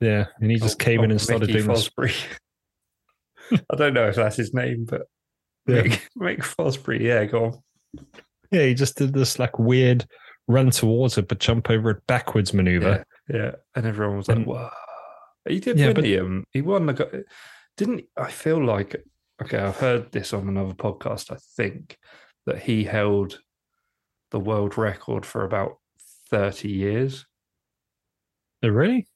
yeah 0.00 0.26
and 0.40 0.50
he 0.50 0.58
just 0.58 0.78
Oh, 0.82 0.84
came 0.84 1.02
in 1.04 1.10
oh, 1.10 1.12
and 1.12 1.20
started 1.22 1.48
Mickey 1.48 1.62
doing 1.62 1.68
this 1.74 1.88
Fosbury. 1.88 2.14
I 3.72 3.76
don't 3.76 3.94
know 3.94 4.08
if 4.08 4.16
that's 4.16 4.36
his 4.36 4.52
name, 4.52 4.84
but 4.86 5.02
Yeah. 5.66 5.82
Mick, 5.84 6.00
Mick 6.18 6.38
Fosbury. 6.40 7.00
Yeah, 7.00 7.24
go 7.24 7.44
on. 7.46 8.04
yeah 8.50 8.64
he 8.66 8.74
just 8.74 8.98
did 8.98 9.14
this 9.14 9.38
like 9.38 9.58
weird 9.58 10.04
run 10.48 10.70
towards 10.70 11.18
it 11.18 11.26
but 11.28 11.40
jump 11.40 11.70
over 11.70 11.90
it 11.90 12.06
backwards 12.06 12.54
maneuver 12.54 13.04
Yeah, 13.28 13.36
yeah. 13.36 13.50
And 13.74 13.86
everyone 13.86 14.16
was 14.18 14.28
like, 14.28 14.38
And- 14.38 14.46
"Wow!" 14.46 14.70
He 15.48 15.60
did 15.60 15.78
Yeah, 15.78 15.86
win 15.88 15.94
but- 15.94 16.04
the 16.04 16.18
um. 16.18 16.44
He 16.52 16.60
won 16.62 16.86
Didn't 17.76 18.04
I 18.16 18.30
feel 18.30 18.64
like? 18.64 18.96
Okay, 19.42 19.58
I've 19.58 19.76
heard 19.76 20.10
this 20.12 20.32
on 20.32 20.48
another 20.48 20.72
podcast. 20.74 21.30
I 21.30 21.36
think 21.56 21.98
that 22.46 22.60
he 22.62 22.84
held 22.84 23.40
the 24.30 24.40
world 24.40 24.76
record 24.78 25.24
for 25.26 25.44
about 25.44 25.78
thirty 26.30 26.70
years. 26.70 27.26
Oh, 28.62 28.68
really 28.68 29.06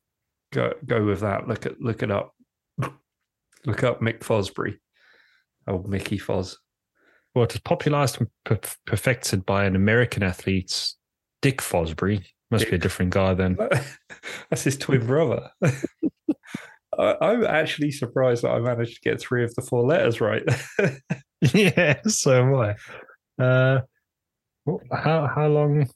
Go 0.52 0.74
go 0.84 1.04
with 1.04 1.20
that. 1.20 1.48
Look 1.48 1.64
at 1.66 1.80
look 1.80 2.02
it 2.02 2.10
up. 2.10 2.34
Look 3.66 3.82
up 3.84 4.00
Mick 4.00 4.20
Fosbury. 4.20 4.78
Oh, 5.66 5.82
Mickey 5.86 6.18
Fos. 6.18 6.58
well 7.34 7.44
it 7.44 7.52
was 7.52 7.60
popularized 7.60 8.20
and 8.20 8.28
perfected 8.86 9.44
by 9.46 9.64
an 9.64 9.74
American 9.76 10.22
athlete 10.22 10.92
Dick 11.42 11.58
Fosbury 11.58 12.24
must 12.50 12.68
be 12.68 12.76
a 12.76 12.78
different 12.78 13.12
guy 13.12 13.34
then 13.34 13.56
That's 14.50 14.64
his 14.64 14.76
twin 14.76 15.06
brother. 15.06 15.50
I'm 16.98 17.44
actually 17.44 17.92
surprised 17.92 18.42
that 18.42 18.50
I 18.50 18.58
managed 18.58 18.96
to 18.96 19.08
get 19.08 19.20
three 19.20 19.44
of 19.44 19.54
the 19.54 19.62
four 19.62 19.86
letters 19.86 20.20
right. 20.20 20.42
yeah, 21.54 22.00
so 22.06 22.42
am 22.42 22.54
I. 22.56 23.42
Uh, 23.42 23.80
how 24.92 25.26
how 25.26 25.46
long 25.46 25.88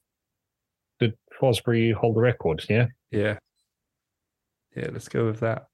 did 1.01 1.15
Fosbury 1.41 1.93
hold 1.93 2.17
the 2.17 2.21
record? 2.21 2.65
Yeah, 2.71 2.87
yeah. 3.11 3.39
Yeah, 4.75 4.89
let's 4.93 5.09
go 5.09 5.27
with 5.27 5.41
that. 5.41 5.67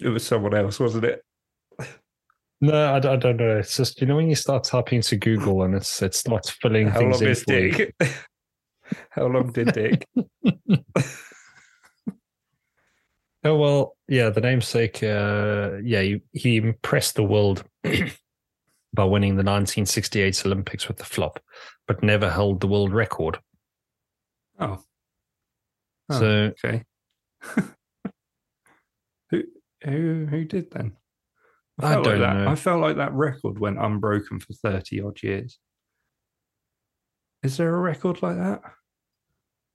It 0.00 0.08
was 0.08 0.26
someone 0.26 0.54
else, 0.54 0.80
wasn't 0.80 1.04
it? 1.04 1.22
No, 2.66 2.94
I, 2.94 2.98
don't- 2.98 3.12
I 3.12 3.16
don't 3.16 3.36
know. 3.36 3.58
It's 3.58 3.76
just 3.76 4.00
you 4.00 4.06
know 4.06 4.16
when 4.16 4.28
you 4.28 4.34
start 4.34 4.64
typing 4.64 4.96
into 4.96 5.16
Google 5.16 5.62
and 5.62 5.74
it's 5.74 6.02
it 6.02 6.14
starts 6.14 6.50
filling 6.50 6.88
How 6.88 6.98
things 7.00 7.16
long 7.20 7.24
in 7.24 7.28
is. 7.30 7.44
Dick? 7.44 7.94
How 9.10 9.26
long 9.26 9.52
did 9.52 9.72
Dick? 9.72 10.06
Oh 13.46 13.56
well, 13.58 13.96
yeah. 14.08 14.30
The 14.30 14.40
namesake, 14.40 15.02
uh, 15.02 15.72
yeah, 15.82 16.00
he, 16.00 16.22
he 16.32 16.56
impressed 16.56 17.14
the 17.14 17.22
world 17.24 17.62
by 17.82 19.04
winning 19.04 19.32
the 19.34 19.44
1968 19.44 20.46
Olympics 20.46 20.88
with 20.88 20.96
the 20.96 21.04
flop, 21.04 21.40
but 21.86 22.02
never 22.02 22.30
held 22.30 22.60
the 22.60 22.66
world 22.68 22.94
record. 22.94 23.38
Oh. 24.58 24.82
Oh, 26.08 26.18
So 26.18 26.26
okay. 26.64 26.84
who 29.30 29.42
who 29.82 30.26
who 30.30 30.44
did 30.46 30.70
then? 30.70 30.92
I 31.80 31.94
felt 31.94 32.06
like 32.06 32.18
don't 32.18 32.20
that, 32.20 32.36
know. 32.36 32.48
I 32.48 32.54
felt 32.54 32.80
like 32.80 32.96
that 32.96 33.12
record 33.12 33.58
went 33.58 33.78
unbroken 33.78 34.40
for 34.40 34.52
thirty 34.52 35.00
odd 35.00 35.22
years. 35.22 35.58
Is 37.42 37.56
there 37.56 37.74
a 37.74 37.80
record 37.80 38.22
like 38.22 38.36
that? 38.36 38.62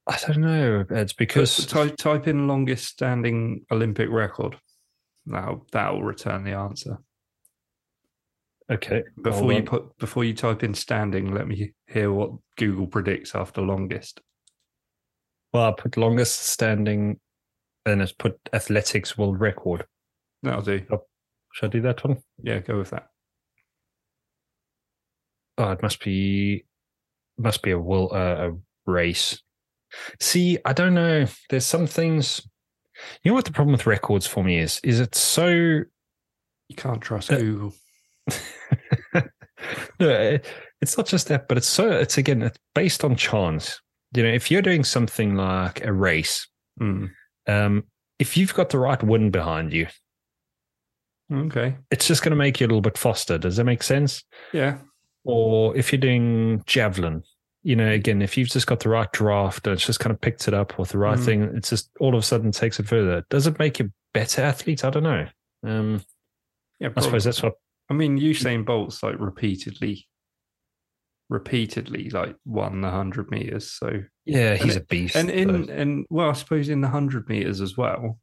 I 0.07 0.17
don't 0.25 0.41
know. 0.41 0.85
It's 0.89 1.13
because 1.13 1.65
type 1.67 1.97
type 1.97 2.27
in 2.27 2.47
longest 2.47 2.85
standing 2.85 3.65
Olympic 3.71 4.09
record. 4.09 4.57
That'll 5.25 5.67
that'll 5.71 6.01
return 6.01 6.43
the 6.43 6.53
answer. 6.53 6.97
okay. 8.71 9.03
Before 9.21 9.51
you 9.51 9.59
um, 9.59 9.65
put 9.65 9.97
before 9.99 10.23
you 10.23 10.33
type 10.33 10.63
in 10.63 10.73
standing, 10.73 11.33
let 11.33 11.47
me 11.47 11.73
hear 11.87 12.11
what 12.11 12.31
Google 12.57 12.87
predicts 12.87 13.35
after 13.35 13.61
longest. 13.61 14.21
well, 15.53 15.65
I 15.65 15.73
put 15.79 15.97
longest 15.97 16.39
standing, 16.39 17.19
and 17.85 18.01
it's 18.01 18.11
put 18.13 18.39
athletics 18.53 19.17
world 19.17 19.39
record. 19.39 19.85
That'll 20.41 20.61
do. 20.61 20.85
Should 21.53 21.65
I 21.67 21.69
do 21.69 21.81
that 21.81 22.03
one? 22.03 22.17
Yeah, 22.41 22.59
go 22.59 22.77
with 22.77 22.91
that. 22.91 23.07
Oh, 25.57 25.71
it 25.71 25.81
must 25.81 26.03
be 26.03 26.65
must 27.37 27.61
be 27.61 27.71
a 27.71 27.79
will 27.79 28.09
uh, 28.13 28.49
a 28.49 28.51
race. 28.85 29.41
See, 30.19 30.57
I 30.65 30.73
don't 30.73 30.93
know. 30.93 31.25
There's 31.49 31.65
some 31.65 31.87
things. 31.87 32.41
You 33.23 33.31
know 33.31 33.35
what 33.35 33.45
the 33.45 33.51
problem 33.51 33.71
with 33.73 33.85
records 33.87 34.27
for 34.27 34.43
me 34.43 34.59
is? 34.59 34.79
Is 34.83 34.99
it's 34.99 35.19
so 35.19 35.47
You 35.49 36.75
can't 36.75 37.01
trust 37.01 37.31
Uh, 37.31 37.37
Google. 37.39 37.73
no, 39.99 40.09
it- 40.09 40.45
it's 40.81 40.95
not 40.97 41.07
just 41.07 41.27
that, 41.27 41.49
but 41.49 41.57
it's 41.57 41.67
so 41.67 41.91
it's 41.91 42.17
again 42.17 42.41
it's 42.41 42.57
based 42.73 43.03
on 43.03 43.17
chance. 43.17 43.81
You 44.15 44.23
know, 44.23 44.29
if 44.29 44.49
you're 44.49 44.61
doing 44.61 44.85
something 44.85 45.35
like 45.35 45.83
a 45.83 45.91
race, 45.91 46.47
Mm. 46.81 47.09
um, 47.47 47.83
if 48.17 48.37
you've 48.37 48.53
got 48.53 48.69
the 48.69 48.79
right 48.79 49.03
wind 49.03 49.33
behind 49.33 49.73
you, 49.73 49.87
Okay. 51.31 51.75
it's 51.91 52.07
just 52.07 52.23
going 52.23 52.31
to 52.31 52.35
make 52.35 52.59
you 52.59 52.65
a 52.65 52.69
little 52.69 52.81
bit 52.81 52.97
faster. 52.97 53.37
Does 53.37 53.57
that 53.57 53.63
make 53.65 53.83
sense? 53.83 54.23
Yeah. 54.53 54.77
Or 55.23 55.75
if 55.77 55.91
you're 55.91 55.99
doing 55.99 56.63
javelin, 56.65 57.23
you 57.61 57.75
know, 57.75 57.89
again, 57.91 58.21
if 58.21 58.37
you've 58.37 58.49
just 58.49 58.67
got 58.67 58.79
the 58.79 58.89
right 58.89 59.11
draft 59.11 59.67
and 59.67 59.73
it's 59.75 59.85
just 59.85 59.99
kind 59.99 60.11
of 60.13 60.21
picked 60.21 60.47
it 60.47 60.53
up 60.53 60.79
with 60.79 60.89
the 60.89 60.97
right 60.97 61.17
Mm. 61.19 61.25
thing, 61.25 61.41
it's 61.55 61.69
just 61.69 61.91
all 61.99 62.15
of 62.15 62.19
a 62.19 62.25
sudden 62.25 62.51
takes 62.51 62.79
it 62.79 62.87
further. 62.87 63.23
Does 63.29 63.45
it 63.47 63.59
make 63.59 63.79
you 63.79 63.91
better 64.13 64.41
athlete? 64.41 64.83
I 64.85 64.89
don't 64.89 65.03
know. 65.03 65.27
Um, 65.63 66.01
Yeah. 66.79 66.89
I 66.95 67.01
suppose 67.01 67.25
that's 67.25 67.43
what. 67.43 67.53
I 67.89 67.93
mean, 67.93 68.17
Usain 68.19 68.65
Bolt's 68.65 69.03
like 69.03 69.19
repeatedly, 69.19 70.07
repeatedly 71.29 72.09
like 72.09 72.35
won 72.45 72.81
the 72.81 72.89
hundred 72.89 73.29
meters. 73.29 73.71
So 73.71 74.03
Yeah, 74.25 74.55
he's 74.55 74.75
a 74.75 74.81
beast. 74.81 75.15
and 75.15 75.29
in 75.29 75.65
though. 75.65 75.73
and 75.73 76.05
well, 76.09 76.29
I 76.29 76.33
suppose 76.33 76.69
in 76.69 76.81
the 76.81 76.87
hundred 76.87 77.27
meters 77.29 77.61
as 77.61 77.77
well, 77.77 78.19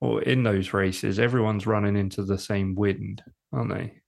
or 0.00 0.22
in 0.22 0.42
those 0.42 0.72
races, 0.72 1.18
everyone's 1.18 1.66
running 1.66 1.96
into 1.96 2.22
the 2.24 2.38
same 2.38 2.74
wind, 2.74 3.22
aren't 3.52 3.72
they? 3.74 4.00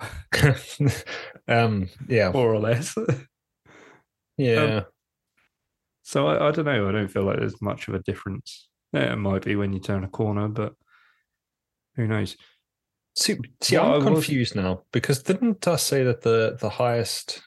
um, 1.48 1.88
yeah, 2.08 2.30
More 2.30 2.52
or 2.52 2.58
less. 2.60 2.94
yeah. 4.36 4.82
so 6.02 6.26
I, 6.28 6.48
I 6.48 6.50
don't 6.52 6.64
know. 6.64 6.88
I 6.88 6.92
don't 6.92 7.08
feel 7.08 7.24
like 7.24 7.38
there's 7.38 7.60
much 7.60 7.88
of 7.88 7.94
a 7.94 7.98
difference. 8.00 8.68
Yeah, 8.92 9.12
it 9.12 9.16
might 9.16 9.44
be 9.44 9.56
when 9.56 9.72
you 9.72 9.80
turn 9.80 10.04
a 10.04 10.08
corner, 10.08 10.48
but 10.48 10.74
who 11.96 12.06
knows? 12.06 12.36
see, 13.16 13.36
see 13.60 13.76
I 13.76 13.84
I'm 13.94 14.04
was- 14.04 14.04
confused 14.04 14.54
now 14.54 14.82
because 14.92 15.22
didn't 15.24 15.66
I 15.66 15.74
say 15.76 16.04
that 16.04 16.20
the 16.22 16.56
the 16.60 16.70
highest 16.70 17.42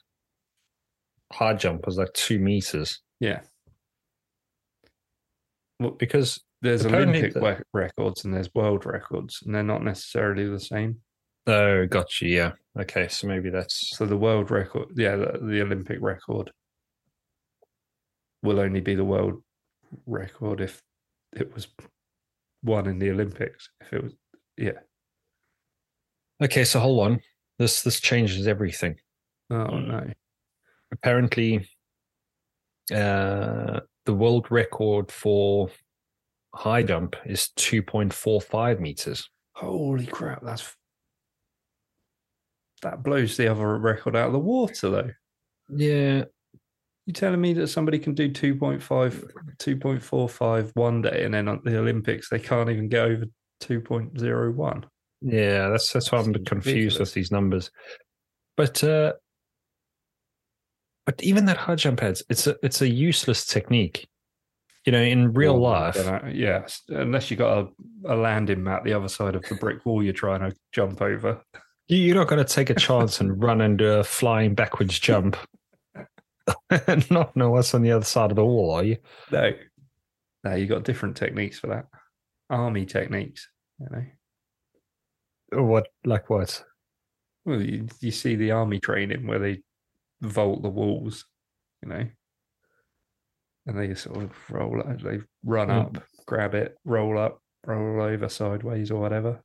high 1.32 1.54
jump 1.54 1.86
was 1.86 1.96
like 1.96 2.12
two 2.12 2.38
meters? 2.38 3.00
Yeah, 3.20 3.40
Because 5.90 6.40
there's 6.62 6.84
Apparently 6.84 7.18
Olympic 7.18 7.34
the- 7.34 7.64
records 7.72 8.24
and 8.24 8.32
there's 8.34 8.54
world 8.54 8.86
records, 8.86 9.42
and 9.44 9.54
they're 9.54 9.62
not 9.62 9.82
necessarily 9.82 10.48
the 10.48 10.60
same. 10.60 11.00
oh, 11.46 11.86
gotcha. 11.86 12.26
Yeah. 12.26 12.52
Okay, 12.78 13.08
so 13.08 13.26
maybe 13.26 13.50
that's 13.50 13.96
So 13.96 14.06
the 14.06 14.16
world 14.16 14.50
record, 14.50 14.88
yeah, 14.96 15.16
the, 15.16 15.38
the 15.42 15.60
Olympic 15.62 15.98
record 16.00 16.50
will 18.42 18.60
only 18.60 18.80
be 18.80 18.94
the 18.94 19.04
world 19.04 19.42
record 20.06 20.60
if 20.60 20.80
it 21.32 21.52
was 21.54 21.66
won 22.62 22.86
in 22.86 22.98
the 22.98 23.10
Olympics. 23.10 23.68
If 23.80 23.92
it 23.92 24.02
was, 24.04 24.12
yeah. 24.56 24.80
okay. 26.42 26.64
So 26.64 26.80
hold 26.80 27.06
on. 27.06 27.20
This 27.58 27.82
this 27.82 28.00
changes 28.00 28.46
everything. 28.48 28.96
Oh 29.50 29.78
no. 29.78 30.10
apparently 30.92 31.68
uh 32.94 33.80
the 34.06 34.14
world 34.14 34.46
record 34.50 35.10
for 35.12 35.70
high 36.54 36.82
jump 36.82 37.16
is 37.24 37.50
2.45 37.58 38.80
meters 38.80 39.28
Holy 39.54 40.06
crap! 40.06 40.42
That's 40.42 40.74
that 42.82 43.02
blows 43.02 43.36
the 43.36 43.48
other 43.48 43.78
record 43.78 44.16
out 44.16 44.26
of 44.28 44.32
the 44.32 44.38
water, 44.38 44.90
though. 44.90 45.10
yeah 45.68 46.24
You 47.06 47.12
telling 47.12 47.40
me 47.40 47.52
that 47.54 47.68
somebody 47.68 47.98
can 47.98 48.14
do 48.14 48.28
2.5, 48.30 48.80
2.45 49.58 50.70
one 50.74 51.02
day, 51.02 51.24
and 51.24 51.34
then 51.34 51.48
at 51.48 51.62
the 51.64 51.78
Olympics 51.78 52.28
they 52.28 52.38
can't 52.40 52.70
even 52.70 52.88
get 52.88 53.04
over 53.04 53.24
2.01? 53.62 54.84
yeah 55.24 55.68
that's 55.68 55.92
that's 55.92 56.10
why 56.10 56.18
i'm 56.18 56.30
a 56.30 56.32
bit 56.32 56.38
Seems 56.40 56.48
confused 56.48 56.76
ridiculous. 56.76 56.98
with 56.98 57.14
these 57.14 57.30
numbers 57.30 57.70
but 58.56 58.82
uh 58.82 59.12
but 61.06 61.22
even 61.22 61.44
that 61.46 61.56
high 61.56 61.74
jump 61.74 62.00
heads 62.00 62.22
it's 62.28 62.46
a 62.46 62.56
it's 62.62 62.80
a 62.80 62.88
useless 62.88 63.44
technique 63.46 64.08
you 64.86 64.92
know 64.92 65.00
in 65.00 65.32
real 65.32 65.54
Well, 65.60 65.70
life 65.72 65.94
don't 65.96 66.24
uh, 66.24 66.28
yeah, 66.28 66.66
unless 66.88 67.30
you 67.30 67.36
got 67.36 67.58
a, 67.58 68.12
a 68.12 68.16
landing 68.16 68.62
mat 68.62 68.82
the 68.84 68.92
other 68.92 69.08
side 69.08 69.34
of 69.34 69.42
the 69.48 69.54
brick 69.56 69.84
wall 69.86 70.02
you're 70.02 70.12
trying 70.12 70.40
to 70.48 70.56
jump 70.72 71.00
over. 71.02 71.40
you- 71.88 71.98
you're 71.98 72.16
not 72.16 72.28
going 72.28 72.44
to 72.44 72.52
take 72.52 72.70
a 72.70 72.74
chance 72.74 73.20
and 73.20 73.42
run 73.42 73.60
and 73.60 73.78
do 73.78 73.92
a 73.94 74.04
flying 74.04 74.54
backwards 74.54 74.98
jump 74.98 75.36
and 76.88 77.08
not 77.10 77.36
know 77.36 77.50
what's 77.50 77.74
on 77.74 77.82
the 77.82 77.92
other 77.92 78.04
side 78.04 78.30
of 78.30 78.36
the 78.36 78.44
wall 78.44 78.72
are 78.74 78.84
you 78.84 78.96
No, 79.30 79.52
no, 80.44 80.54
you 80.56 80.66
got 80.66 80.82
different 80.84 81.16
techniques 81.16 81.58
for 81.58 81.68
that. 81.68 81.86
Army 82.50 82.84
techniques, 82.84 83.48
you 83.78 83.86
know. 83.90 84.04
Or 85.52 85.62
what 85.64 85.88
like 86.04 86.28
what 86.30 86.64
Well, 87.44 87.62
you, 87.62 87.86
you 88.00 88.10
see 88.10 88.34
the 88.36 88.50
army 88.50 88.80
training 88.80 89.26
where 89.26 89.38
they 89.38 89.62
vault 90.22 90.62
the 90.62 90.68
walls, 90.68 91.26
you 91.82 91.88
know, 91.90 92.06
and 93.66 93.78
they 93.78 93.94
sort 93.94 94.18
of 94.22 94.30
roll, 94.50 94.80
up- 94.80 95.00
they 95.02 95.18
run 95.44 95.68
Mm. 95.68 95.96
up, 95.96 96.02
grab 96.26 96.54
it, 96.54 96.76
roll 96.84 97.18
up, 97.18 97.40
roll 97.66 98.00
over 98.02 98.28
sideways 98.28 98.90
or 98.90 99.00
whatever. 99.00 99.42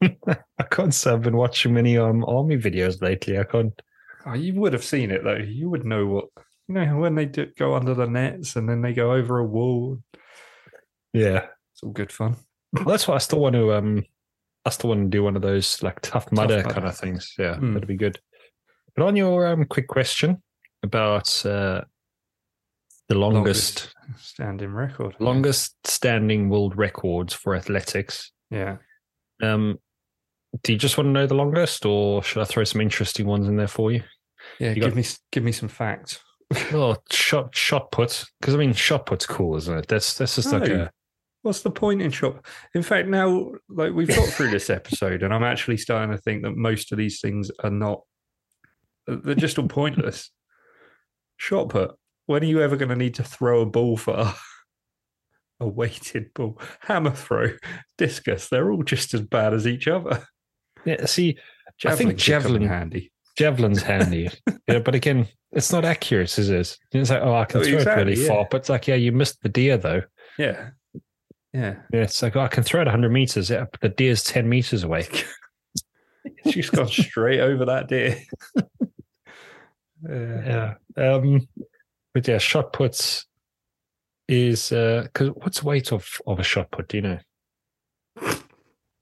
I 0.02 0.64
can't 0.70 0.92
say 0.94 1.12
I've 1.12 1.22
been 1.22 1.36
watching 1.36 1.74
many 1.74 1.96
um 1.98 2.24
army 2.24 2.56
videos 2.56 3.00
lately. 3.00 3.38
I 3.38 3.44
can't. 3.44 3.80
Oh, 4.26 4.34
you 4.34 4.54
would 4.54 4.72
have 4.72 4.84
seen 4.84 5.10
it 5.10 5.22
though. 5.24 5.36
You 5.36 5.68
would 5.70 5.84
know 5.84 6.06
what, 6.06 6.24
you 6.68 6.74
know, 6.74 6.96
when 6.98 7.14
they 7.14 7.24
do 7.26 7.46
go 7.58 7.74
under 7.74 7.94
the 7.94 8.06
nets 8.06 8.56
and 8.56 8.68
then 8.68 8.82
they 8.82 8.92
go 8.92 9.12
over 9.12 9.38
a 9.38 9.44
wall. 9.44 9.98
Yeah, 11.12 11.46
It's 11.72 11.82
all 11.82 11.90
good 11.90 12.10
fun. 12.12 12.36
well, 12.72 12.84
that's 12.84 13.06
why 13.06 13.14
I 13.14 13.18
still 13.18 13.40
want 13.40 13.54
to 13.54 13.72
um, 13.74 14.04
I 14.64 14.70
still 14.70 14.90
want 14.90 15.02
to 15.04 15.08
do 15.08 15.22
one 15.22 15.36
of 15.36 15.42
those 15.42 15.82
like 15.82 16.00
tough 16.00 16.30
mudder 16.32 16.58
Mudder. 16.58 16.70
kind 16.74 16.86
of 16.86 16.96
things. 16.96 17.34
Yeah, 17.38 17.56
Mm. 17.56 17.74
that'd 17.74 17.88
be 17.88 17.96
good. 17.96 18.18
But 18.96 19.06
on 19.06 19.16
your 19.16 19.46
um 19.46 19.64
quick 19.64 19.88
question 19.88 20.42
about 20.82 21.44
uh, 21.46 21.82
the 23.08 23.14
longest 23.14 23.94
standing 24.18 24.72
record. 24.72 25.14
longest 25.18 25.76
standing 25.86 26.48
world 26.48 26.76
records 26.76 27.32
for 27.34 27.54
athletics, 27.54 28.32
Yeah. 28.50 28.76
um, 29.42 29.78
do 30.62 30.72
you 30.72 30.78
just 30.78 30.98
want 30.98 31.06
to 31.08 31.12
know 31.12 31.26
the 31.26 31.34
longest, 31.34 31.86
or 31.86 32.22
should 32.22 32.40
I 32.42 32.44
throw 32.44 32.64
some 32.64 32.80
interesting 32.80 33.26
ones 33.26 33.48
in 33.48 33.56
there 33.56 33.68
for 33.68 33.90
you? 33.92 34.02
Yeah. 34.58 34.70
You 34.70 34.74
give 34.76 34.84
got- 34.90 34.96
me, 34.96 35.04
give 35.30 35.44
me 35.44 35.52
some 35.52 35.68
facts. 35.68 36.18
oh, 36.72 36.96
shot 37.10 37.54
shot 37.56 37.90
put 37.92 38.24
because 38.40 38.54
I 38.54 38.58
mean 38.58 38.74
shot 38.74 39.06
put's 39.06 39.24
cool, 39.24 39.56
isn't 39.56 39.78
it? 39.78 39.88
That's 39.88 40.14
that's 40.18 40.34
just 40.36 40.52
like 40.52 40.68
a 40.68 40.90
What's 41.40 41.62
the 41.62 41.70
point 41.70 42.00
in 42.02 42.10
shop? 42.12 42.46
In 42.74 42.82
fact, 42.82 43.08
now 43.08 43.50
like 43.68 43.92
we've 43.92 44.06
got 44.08 44.28
through 44.28 44.50
this 44.50 44.68
episode, 44.70 45.22
and 45.22 45.32
I'm 45.34 45.42
actually 45.42 45.76
starting 45.78 46.14
to 46.14 46.20
think 46.22 46.42
that 46.42 46.54
most 46.56 46.92
of 46.92 46.98
these 46.98 47.20
things 47.20 47.50
are 47.64 47.70
not. 47.70 48.02
They're 49.06 49.34
just 49.34 49.58
all 49.58 49.68
pointless. 49.68 50.30
Shot 51.36 51.68
put. 51.70 51.92
When 52.26 52.42
are 52.42 52.46
you 52.46 52.62
ever 52.62 52.76
going 52.76 52.88
to 52.90 52.96
need 52.96 53.14
to 53.14 53.24
throw 53.24 53.62
a 53.62 53.66
ball 53.66 53.96
for 53.96 54.32
a 55.60 55.66
weighted 55.66 56.32
ball? 56.34 56.60
Hammer 56.80 57.10
throw, 57.10 57.48
discus. 57.98 58.48
They're 58.48 58.70
all 58.70 58.82
just 58.84 59.12
as 59.14 59.20
bad 59.22 59.54
as 59.54 59.66
each 59.66 59.88
other. 59.88 60.24
yeah. 60.84 61.04
See, 61.06 61.36
I 61.84 61.96
think 61.96 62.16
javelin 62.16 62.62
handy. 62.66 63.10
javelin's 63.38 63.82
handy, 63.82 64.30
yeah, 64.68 64.78
but 64.78 64.94
again, 64.94 65.26
it's 65.50 65.72
not 65.72 65.84
accurate, 65.84 66.38
is 66.38 66.48
it? 66.50 66.78
It's 66.92 67.10
like 67.10 67.22
oh, 67.22 67.34
I 67.34 67.44
can 67.44 67.60
Oh, 67.60 67.64
throw 67.64 67.78
it 67.78 67.96
really 67.96 68.20
yeah. 68.22 68.28
far, 68.28 68.46
but 68.50 68.58
it's 68.58 68.68
like 68.68 68.86
yeah, 68.86 68.94
you 68.94 69.10
missed 69.10 69.42
the 69.42 69.48
deer 69.48 69.76
though. 69.76 70.02
Yeah, 70.38 70.70
yeah. 71.52 71.76
Yeah, 71.92 72.02
it's 72.02 72.22
like 72.22 72.36
oh, 72.36 72.40
I 72.40 72.48
can 72.48 72.62
throw 72.62 72.82
it 72.82 72.84
100 72.84 73.10
meters, 73.10 73.50
yeah, 73.50 73.64
but 73.70 73.80
the 73.80 73.88
deer's 73.88 74.22
10 74.22 74.48
meters 74.48 74.84
away. 74.84 75.08
She's 76.50 76.70
gone 76.70 76.86
straight 76.88 77.40
over 77.40 77.64
that 77.64 77.88
deer. 77.88 78.16
yeah. 80.08 80.74
Yeah. 80.96 81.12
Um, 81.14 81.48
but 82.14 82.28
yeah, 82.28 82.38
shot 82.38 82.72
puts 82.72 83.26
is 84.28 84.72
uh 84.72 85.02
because 85.04 85.28
what's 85.28 85.60
the 85.60 85.66
weight 85.66 85.92
of 85.92 86.08
of 86.26 86.38
a 86.38 86.44
shot 86.44 86.70
put? 86.70 86.88
Do 86.88 86.96
you 86.96 87.02
know? 87.02 87.18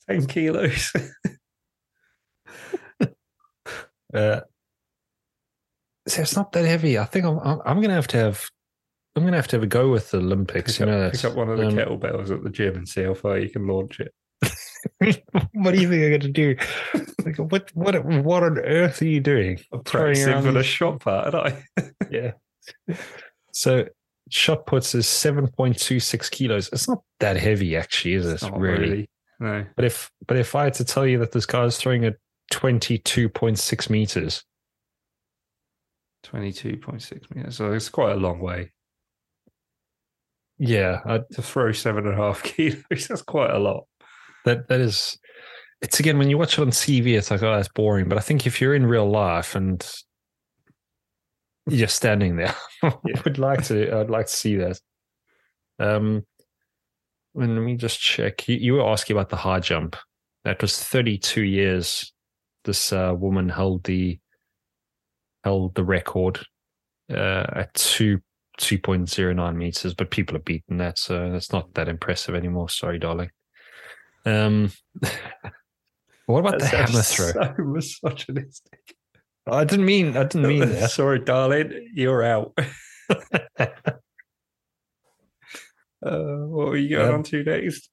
Ten 0.09 0.27
kilos. 0.27 0.93
Uh, 4.13 4.41
so 6.09 6.23
it's 6.23 6.35
not 6.35 6.51
that 6.53 6.65
heavy. 6.65 6.99
I 6.99 7.05
think 7.05 7.25
I'm 7.25 7.39
I'm, 7.39 7.61
I'm 7.65 7.81
gonna 7.81 7.95
have 7.95 8.09
to 8.09 8.17
have 8.17 8.45
I'm 9.15 9.25
gonna 9.25 9.37
have 9.37 9.49
to 9.49 9.57
have 9.57 9.63
a 9.63 9.69
go 9.69 9.91
with 9.91 10.11
the 10.11 10.19
Olympics. 10.19 10.73
Pick 10.73 10.81
you 10.81 10.87
know, 10.87 11.03
up, 11.03 11.13
pick 11.13 11.25
up 11.25 11.35
one 11.35 11.49
of 11.49 11.59
the 11.59 11.69
um, 11.69 11.75
kettlebells 11.75 12.31
at 12.31 12.43
the 12.43 12.51
gym 12.51 12.77
and 12.77 12.89
see 12.89 13.03
how 13.03 13.15
far 13.15 13.39
you 13.39 13.51
can 13.51 13.67
launch 13.67 14.01
it. 14.01 14.13
what 15.53 15.75
do 15.75 15.81
you 15.81 15.89
think 15.89 16.05
I'm 16.05 16.21
gonna 16.21 16.33
do? 16.33 16.57
Like, 17.25 17.37
what 17.39 17.71
what 17.75 18.05
what 18.05 18.43
on 18.43 18.59
earth 18.59 19.03
are 19.03 19.07
you 19.07 19.21
doing? 19.21 19.59
I'm 19.73 19.83
Throwing 19.85 20.15
practicing 20.15 20.43
for 20.43 20.53
the 20.53 20.63
shot 20.63 21.01
part, 21.01 21.35
aren't 21.35 21.55
I? 21.77 21.91
Yeah. 22.11 22.33
So 23.53 23.87
shot 24.31 24.67
puts 24.67 24.95
is 24.95 25.07
seven 25.07 25.47
point 25.49 25.79
two 25.79 26.01
six 26.01 26.29
kilos. 26.29 26.69
It's 26.73 26.89
not 26.89 27.03
that 27.21 27.37
heavy, 27.37 27.77
actually, 27.77 28.15
is 28.15 28.27
it? 28.27 28.43
Not 28.43 28.59
really? 28.59 29.09
No. 29.39 29.65
But 29.77 29.85
if 29.85 30.11
but 30.27 30.37
if 30.37 30.55
I 30.55 30.65
had 30.65 30.75
to 30.75 30.85
tell 30.85 31.07
you 31.07 31.19
that 31.19 31.33
this 31.33 31.47
guy 31.47 31.65
is 31.65 31.79
throwing 31.79 32.05
at 32.05 32.17
twenty 32.51 32.99
two 32.99 33.29
point 33.29 33.59
six 33.59 33.89
meters, 33.89 34.45
22.6 36.25 37.35
meters. 37.35 37.57
So 37.57 37.73
it's 37.73 37.89
quite 37.89 38.13
a 38.13 38.19
long 38.19 38.41
way. 38.41 38.73
yeah, 40.59 41.01
I, 41.07 41.21
To 41.33 41.43
throw 41.43 41.73
seven 41.73 42.07
and 42.07 42.15
a 42.15 42.23
half 42.23 42.43
kilos, 42.43 43.09
that's 43.09 43.23
quite 43.23 43.51
a 43.51 43.59
lot. 43.59 43.85
That 44.51 44.69
that 44.69 44.81
is. 44.81 45.19
It's 45.83 45.99
again 45.99 46.19
when 46.19 46.29
you 46.29 46.37
watch 46.37 46.59
it 46.59 46.63
on 46.63 46.71
TV, 46.71 47.17
it's 47.17 47.31
like 47.31 47.43
oh, 47.43 47.55
that's 47.55 47.69
boring. 47.69 48.09
But 48.09 48.19
I 48.19 48.21
think 48.21 48.47
if 48.47 48.61
you're 48.61 48.75
in 48.75 48.85
real 48.85 49.09
life 49.09 49.55
and 49.55 49.87
you're 51.67 51.89
standing 51.89 52.37
there, 52.37 52.55
I 52.83 52.95
would 53.25 53.39
like 53.39 53.65
to. 53.67 53.99
I'd 53.99 54.11
like 54.11 54.27
to 54.27 54.33
see 54.33 54.57
that. 54.57 54.81
Um, 55.79 56.27
and 57.35 57.55
let 57.55 57.63
me 57.63 57.77
just 57.77 58.01
check. 58.01 58.47
You, 58.49 58.57
you 58.57 58.73
were 58.75 58.87
asking 58.87 59.17
about 59.17 59.31
the 59.31 59.37
high 59.37 59.61
jump. 59.61 59.97
That 60.45 60.61
was 60.61 60.83
32 60.83 61.43
years. 61.43 62.13
This 62.65 62.93
uh, 62.93 63.15
woman 63.17 63.49
held 63.49 63.85
the 63.85 64.19
held 65.45 65.75
the 65.75 65.85
record 65.85 66.41
uh, 67.11 67.47
at 67.55 67.73
two 67.73 68.21
2.09 68.61 69.57
meters, 69.57 69.95
but 69.95 70.11
people 70.11 70.35
have 70.35 70.45
beaten 70.45 70.77
that, 70.77 70.99
so 70.99 71.31
that's 71.33 71.53
not 71.53 71.73
that 71.75 71.89
impressive 71.89 72.35
anymore. 72.35 72.69
Sorry, 72.69 72.99
darling. 72.99 73.31
Um, 74.27 74.71
what 76.27 76.41
about 76.41 76.59
the 76.59 76.65
That 76.67 76.89
hammer 76.89 77.03
sounds 77.03 77.15
throw? 77.33 77.33
So 77.33 77.55
misogynistic. 77.65 78.97
I 79.51 79.65
didn't 79.65 79.87
mean. 79.87 80.17
I 80.17 80.25
didn't 80.25 80.47
mean 80.49 80.61
that. 80.69 80.91
Sorry, 80.91 81.19
darling, 81.19 81.89
you're 81.95 82.23
out. 82.23 82.57
Uh, 86.03 86.47
what 86.47 86.69
were 86.69 86.77
you 86.77 86.97
going 86.97 87.09
Um, 87.09 87.15
on 87.17 87.23
to 87.25 87.43
next? 87.45 87.91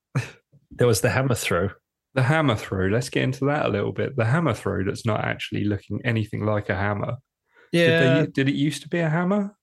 There 0.72 0.88
was 0.88 1.02
the 1.02 1.10
hammer 1.10 1.36
throw. 1.36 1.70
The 2.13 2.24
hammer 2.24 2.56
throw. 2.56 2.88
Let's 2.88 3.10
get 3.10 3.24
into 3.24 3.46
that 3.46 3.66
a 3.66 3.70
little 3.70 3.92
bit. 3.92 4.16
The 4.16 4.26
hammer 4.26 4.54
throw 4.54 4.84
that's 4.84 5.06
not 5.06 5.24
actually 5.26 5.66
looking 5.66 6.00
anything 6.06 6.46
like 6.46 6.70
a 6.70 6.76
hammer. 6.76 7.16
Yeah, 7.72 8.00
Did, 8.00 8.28
they, 8.28 8.32
did 8.32 8.50
it 8.50 8.56
used 8.56 8.84
to 8.84 8.90
be 8.90 9.00
a 9.00 9.10
hammer? 9.10 9.56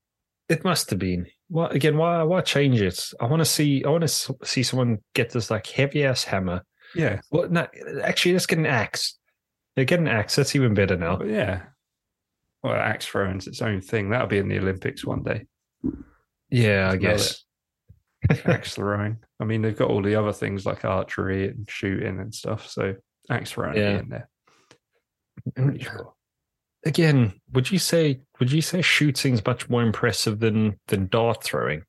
it 0.50 0.62
must 0.62 0.90
have 0.90 0.98
been. 0.98 1.26
Well, 1.50 1.68
again, 1.68 1.96
why 1.96 2.22
why 2.22 2.40
change 2.40 2.80
it? 2.80 3.00
I 3.20 3.26
want 3.26 3.40
to 3.40 3.44
see. 3.44 3.84
I 3.84 3.90
want 3.90 4.06
to 4.08 4.34
see 4.44 4.62
someone 4.62 4.98
get 5.14 5.30
this 5.30 5.50
like 5.50 5.66
heavy 5.66 6.04
ass 6.04 6.24
hammer. 6.24 6.62
Yeah. 6.94 7.20
Well, 7.30 7.48
no, 7.48 7.66
actually, 8.02 8.32
let's 8.32 8.46
get 8.46 8.58
an 8.58 8.66
axe. 8.66 9.18
Yeah, 9.76 9.84
get 9.84 9.98
an 10.00 10.08
axe. 10.08 10.36
That's 10.36 10.54
even 10.56 10.74
better 10.74 10.96
now. 10.96 11.16
But 11.16 11.28
yeah. 11.28 11.62
Well, 12.62 12.74
axe 12.74 13.06
throwing's 13.06 13.46
its 13.46 13.60
own 13.60 13.80
thing. 13.82 14.10
That'll 14.10 14.26
be 14.26 14.38
in 14.38 14.48
the 14.48 14.58
Olympics 14.58 15.04
one 15.04 15.22
day. 15.22 15.46
Yeah, 16.50 16.86
I 16.86 16.96
Smell 16.96 17.00
guess. 17.00 17.44
Axe 18.46 18.74
throwing. 18.76 19.18
I 19.38 19.44
mean, 19.44 19.60
they've 19.60 19.76
got 19.76 19.90
all 19.90 20.00
the 20.00 20.14
other 20.14 20.32
things 20.32 20.64
like 20.64 20.84
archery 20.86 21.48
and 21.48 21.68
shooting 21.68 22.20
and 22.20 22.34
stuff. 22.34 22.70
So 22.70 22.94
axe 23.30 23.50
throwing 23.50 23.76
Yeah. 23.76 23.98
in 23.98 24.08
there. 24.08 24.28
Pretty 25.54 25.84
sure. 25.84 26.14
Again, 26.86 27.40
would 27.52 27.70
you 27.70 27.78
say 27.78 28.20
would 28.40 28.52
you 28.52 28.60
say 28.60 28.82
shooting's 28.82 29.44
much 29.44 29.68
more 29.70 29.82
impressive 29.82 30.38
than 30.40 30.78
than 30.88 31.06
dart 31.08 31.42
throwing? 31.42 31.82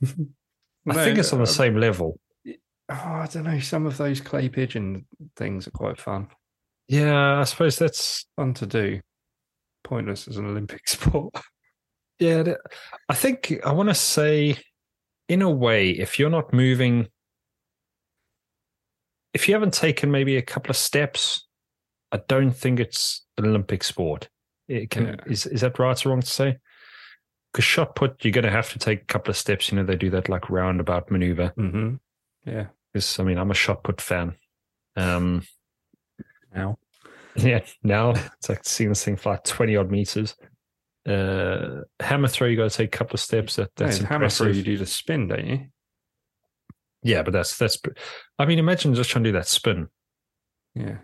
I 0.02 0.94
think 0.94 1.18
it's 1.18 1.32
on 1.32 1.40
the 1.40 1.42
uh, 1.42 1.46
same 1.46 1.76
level. 1.76 2.18
Oh, 2.46 2.94
I 2.94 3.28
don't 3.30 3.44
know. 3.44 3.58
Some 3.60 3.84
of 3.84 3.96
those 3.98 4.20
clay 4.20 4.48
pigeon 4.48 5.06
things 5.36 5.66
are 5.66 5.72
quite 5.72 6.00
fun. 6.00 6.28
Yeah, 6.86 7.40
I 7.40 7.44
suppose 7.44 7.78
that's 7.78 8.26
Fun 8.36 8.54
to 8.54 8.66
do. 8.66 9.00
Pointless 9.84 10.28
as 10.28 10.36
an 10.38 10.46
Olympic 10.46 10.88
sport. 10.88 11.34
yeah. 12.18 12.42
that- 12.44 12.60
I 13.08 13.14
think 13.14 13.54
I 13.64 13.72
want 13.72 13.88
to 13.90 13.94
say, 13.94 14.56
in 15.28 15.42
a 15.42 15.50
way, 15.50 15.90
if 15.90 16.18
you're 16.18 16.30
not 16.30 16.52
moving, 16.54 17.08
if 19.34 19.48
you 19.48 19.54
haven't 19.54 19.74
taken 19.74 20.10
maybe 20.10 20.36
a 20.36 20.42
couple 20.42 20.70
of 20.70 20.76
steps, 20.76 21.46
I 22.12 22.20
don't 22.28 22.52
think 22.52 22.80
it's 22.80 23.24
an 23.36 23.46
Olympic 23.46 23.84
sport. 23.84 24.28
It 24.68 24.90
can 24.90 25.06
Yeah. 25.06 25.16
is 25.26 25.46
is 25.46 25.60
that 25.62 25.78
right 25.78 26.04
or 26.06 26.10
wrong 26.10 26.20
to 26.20 26.26
say? 26.26 26.58
Because 27.52 27.64
shot 27.64 27.94
put, 27.96 28.24
you're 28.24 28.32
going 28.32 28.44
to 28.44 28.50
have 28.50 28.72
to 28.72 28.78
take 28.78 29.02
a 29.02 29.06
couple 29.06 29.30
of 29.30 29.36
steps. 29.36 29.70
You 29.70 29.76
know, 29.76 29.84
they 29.84 29.96
do 29.96 30.10
that 30.10 30.28
like 30.28 30.50
roundabout 30.50 31.10
maneuver. 31.10 31.52
Mm-hmm. 31.58 31.94
Yeah. 32.44 32.66
Because 32.92 33.18
I 33.18 33.24
mean, 33.24 33.38
I'm 33.38 33.50
a 33.50 33.54
shot 33.54 33.82
put 33.82 34.00
fan. 34.00 34.34
Um, 34.96 35.42
Now. 36.54 36.78
yeah, 37.36 37.60
now 37.82 38.10
it's 38.10 38.48
like 38.48 38.64
seeing 38.64 38.88
this 38.90 39.04
thing 39.04 39.16
fly 39.16 39.38
20 39.44 39.76
odd 39.76 39.90
meters. 39.90 40.34
Uh, 41.08 41.82
hammer 42.00 42.28
throw, 42.28 42.48
you 42.48 42.56
got 42.56 42.70
to 42.70 42.76
take 42.76 42.94
a 42.94 42.98
couple 42.98 43.14
of 43.14 43.20
steps. 43.20 43.56
That, 43.56 43.70
that's 43.76 43.98
That's 43.98 44.08
hammer 44.08 44.28
throw. 44.28 44.48
You 44.48 44.62
do 44.62 44.76
the 44.76 44.86
spin, 44.86 45.28
don't 45.28 45.46
you? 45.46 45.66
Yeah, 47.02 47.22
but 47.22 47.32
that's 47.32 47.56
that's. 47.56 47.78
I 48.38 48.44
mean, 48.44 48.58
imagine 48.58 48.94
just 48.94 49.08
trying 49.10 49.24
to 49.24 49.30
do 49.30 49.38
that 49.38 49.46
spin. 49.46 49.88
Yeah. 50.74 50.98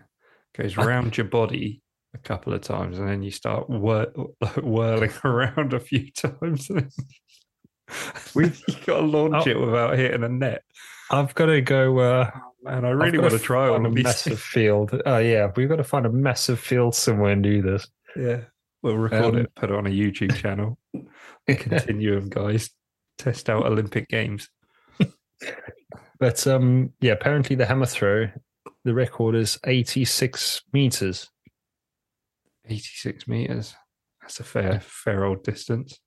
Goes 0.57 0.77
around 0.77 1.17
your 1.17 1.25
body 1.27 1.81
a 2.13 2.17
couple 2.19 2.53
of 2.53 2.61
times, 2.61 2.97
and 2.99 3.07
then 3.07 3.21
you 3.23 3.31
start 3.31 3.69
whir- 3.69 4.11
whirling 4.61 5.11
around 5.23 5.73
a 5.73 5.79
few 5.79 6.11
times. 6.11 6.69
We've 8.35 8.61
got 8.85 8.97
to 9.01 9.05
launch 9.05 9.47
Oh. 9.47 9.49
it 9.49 9.59
without 9.59 9.97
hitting 9.97 10.23
a 10.23 10.29
net. 10.29 10.63
I've 11.11 11.35
got 11.35 11.47
to 11.47 11.61
go. 11.61 11.99
Uh, 11.99 12.31
Man, 12.63 12.83
I 12.83 12.89
really 12.89 13.19
want 13.19 13.33
to 13.33 13.37
try 13.39 13.69
on 13.69 13.85
a 13.85 13.91
massive 13.91 14.39
field. 14.39 14.99
Oh 15.05 15.19
yeah, 15.19 15.51
we've 15.55 15.69
got 15.69 15.75
to 15.75 15.83
find 15.83 16.07
a 16.07 16.11
massive 16.11 16.59
field 16.59 16.95
somewhere 16.95 17.31
and 17.31 17.43
do 17.43 17.61
this. 17.61 17.87
Yeah. 18.15 18.41
We'll 18.81 18.97
record 18.97 19.35
Um, 19.35 19.41
it, 19.41 19.53
put 19.55 19.69
it 19.69 19.75
on 19.75 19.85
a 19.85 19.89
YouTube 19.91 20.35
channel. 20.35 20.79
Continuum, 21.47 22.29
guys. 22.29 22.71
Test 23.19 23.51
out 23.51 23.65
Olympic 23.67 24.09
Games. 24.09 24.49
but 26.19 26.47
um, 26.47 26.91
yeah, 27.01 27.11
apparently 27.13 27.55
the 27.55 27.65
hammer 27.67 27.85
throw, 27.85 28.29
the 28.85 28.93
record 28.93 29.35
is 29.35 29.59
86 29.65 30.61
meters. 30.71 31.29
86 32.65 33.27
meters. 33.27 33.75
That's 34.21 34.39
a 34.39 34.43
fair, 34.43 34.79
fair 34.79 35.25
old 35.25 35.43
distance. 35.43 35.99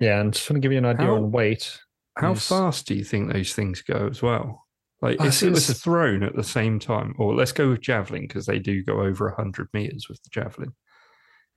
Yeah, 0.00 0.20
and 0.20 0.34
just 0.34 0.50
want 0.50 0.56
to 0.56 0.60
give 0.60 0.72
you 0.72 0.78
an 0.78 0.84
idea 0.84 1.06
How- 1.06 1.16
on 1.16 1.30
weight. 1.30 1.78
How 2.18 2.34
fast 2.34 2.86
do 2.86 2.94
you 2.94 3.04
think 3.04 3.30
those 3.30 3.52
things 3.52 3.82
go 3.82 4.08
as 4.10 4.22
well? 4.22 4.66
Like, 5.02 5.20
if 5.20 5.42
it 5.42 5.50
was 5.50 5.78
thrown 5.78 6.22
at 6.22 6.34
the 6.34 6.42
same 6.42 6.78
time, 6.78 7.14
or 7.18 7.34
let's 7.34 7.52
go 7.52 7.68
with 7.68 7.82
javelin 7.82 8.22
because 8.22 8.46
they 8.46 8.58
do 8.58 8.82
go 8.82 9.02
over 9.02 9.26
100 9.28 9.68
meters 9.74 10.06
with 10.08 10.22
the 10.22 10.30
javelin. 10.30 10.74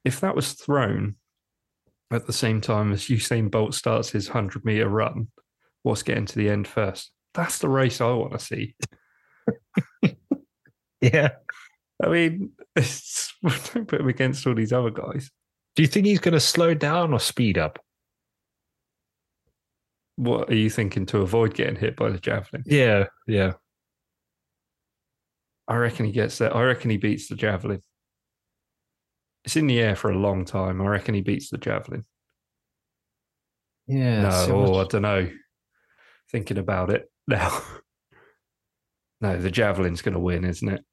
If 0.04 0.20
that 0.20 0.36
was 0.36 0.54
thrown 0.54 1.16
at 2.12 2.28
the 2.28 2.34
same 2.34 2.60
time 2.60 2.92
as 2.92 3.08
Usain 3.08 3.50
Bolt 3.50 3.74
starts 3.74 4.10
his 4.10 4.28
100 4.28 4.66
meter 4.66 4.90
run, 4.90 5.30
what's 5.84 6.04
getting 6.04 6.26
to 6.26 6.36
the 6.36 6.50
end 6.50 6.68
first? 6.68 7.12
That's 7.34 7.60
the 7.60 7.70
race 7.70 8.02
I 8.02 8.12
want 8.12 8.34
to 8.34 8.40
see. 8.40 8.76
Yeah. 11.14 11.30
I 12.04 12.10
mean, 12.10 12.52
it's, 12.76 13.34
don't 13.42 13.88
put 13.88 14.02
him 14.02 14.08
against 14.08 14.46
all 14.46 14.56
these 14.56 14.74
other 14.74 14.90
guys. 14.90 15.32
Do 15.76 15.84
you 15.84 15.88
think 15.88 16.06
he's 16.06 16.20
going 16.20 16.34
to 16.34 16.40
slow 16.40 16.74
down 16.74 17.14
or 17.14 17.20
speed 17.20 17.58
up? 17.58 17.80
What 20.16 20.50
are 20.50 20.56
you 20.56 20.70
thinking 20.70 21.06
to 21.08 21.20
avoid 21.20 21.54
getting 21.54 21.78
hit 21.78 21.96
by 21.96 22.10
the 22.10 22.20
javelin? 22.20 22.64
Yeah, 22.66 23.06
yeah. 23.28 23.54
I 25.70 25.76
reckon 25.76 26.06
he 26.06 26.12
gets 26.12 26.38
there. 26.40 26.56
I 26.56 26.64
reckon 26.64 26.90
he 26.90 26.98
beats 26.98 27.30
the 27.30 27.36
javelin. 27.36 27.82
It's 29.46 29.56
in 29.56 29.68
the 29.68 29.80
air 29.80 29.96
for 29.96 30.12
a 30.12 30.18
long 30.18 30.44
time. 30.44 30.82
I 30.82 30.86
reckon 30.86 31.16
he 31.16 31.22
beats 31.22 31.50
the 31.50 31.58
javelin. 31.58 32.04
Yeah. 33.88 34.24
no, 34.24 34.30
so 34.32 34.58
oh, 34.58 34.80
I 34.82 34.84
don't 34.86 35.04
know. 35.04 35.30
Thinking 36.32 36.58
about 36.58 36.90
it 36.90 37.10
now. 37.28 37.62
no, 39.22 39.38
the 39.38 39.52
javelin's 39.52 40.02
going 40.02 40.14
to 40.14 40.20
win, 40.20 40.44
isn't 40.44 40.68
it? 40.68 40.84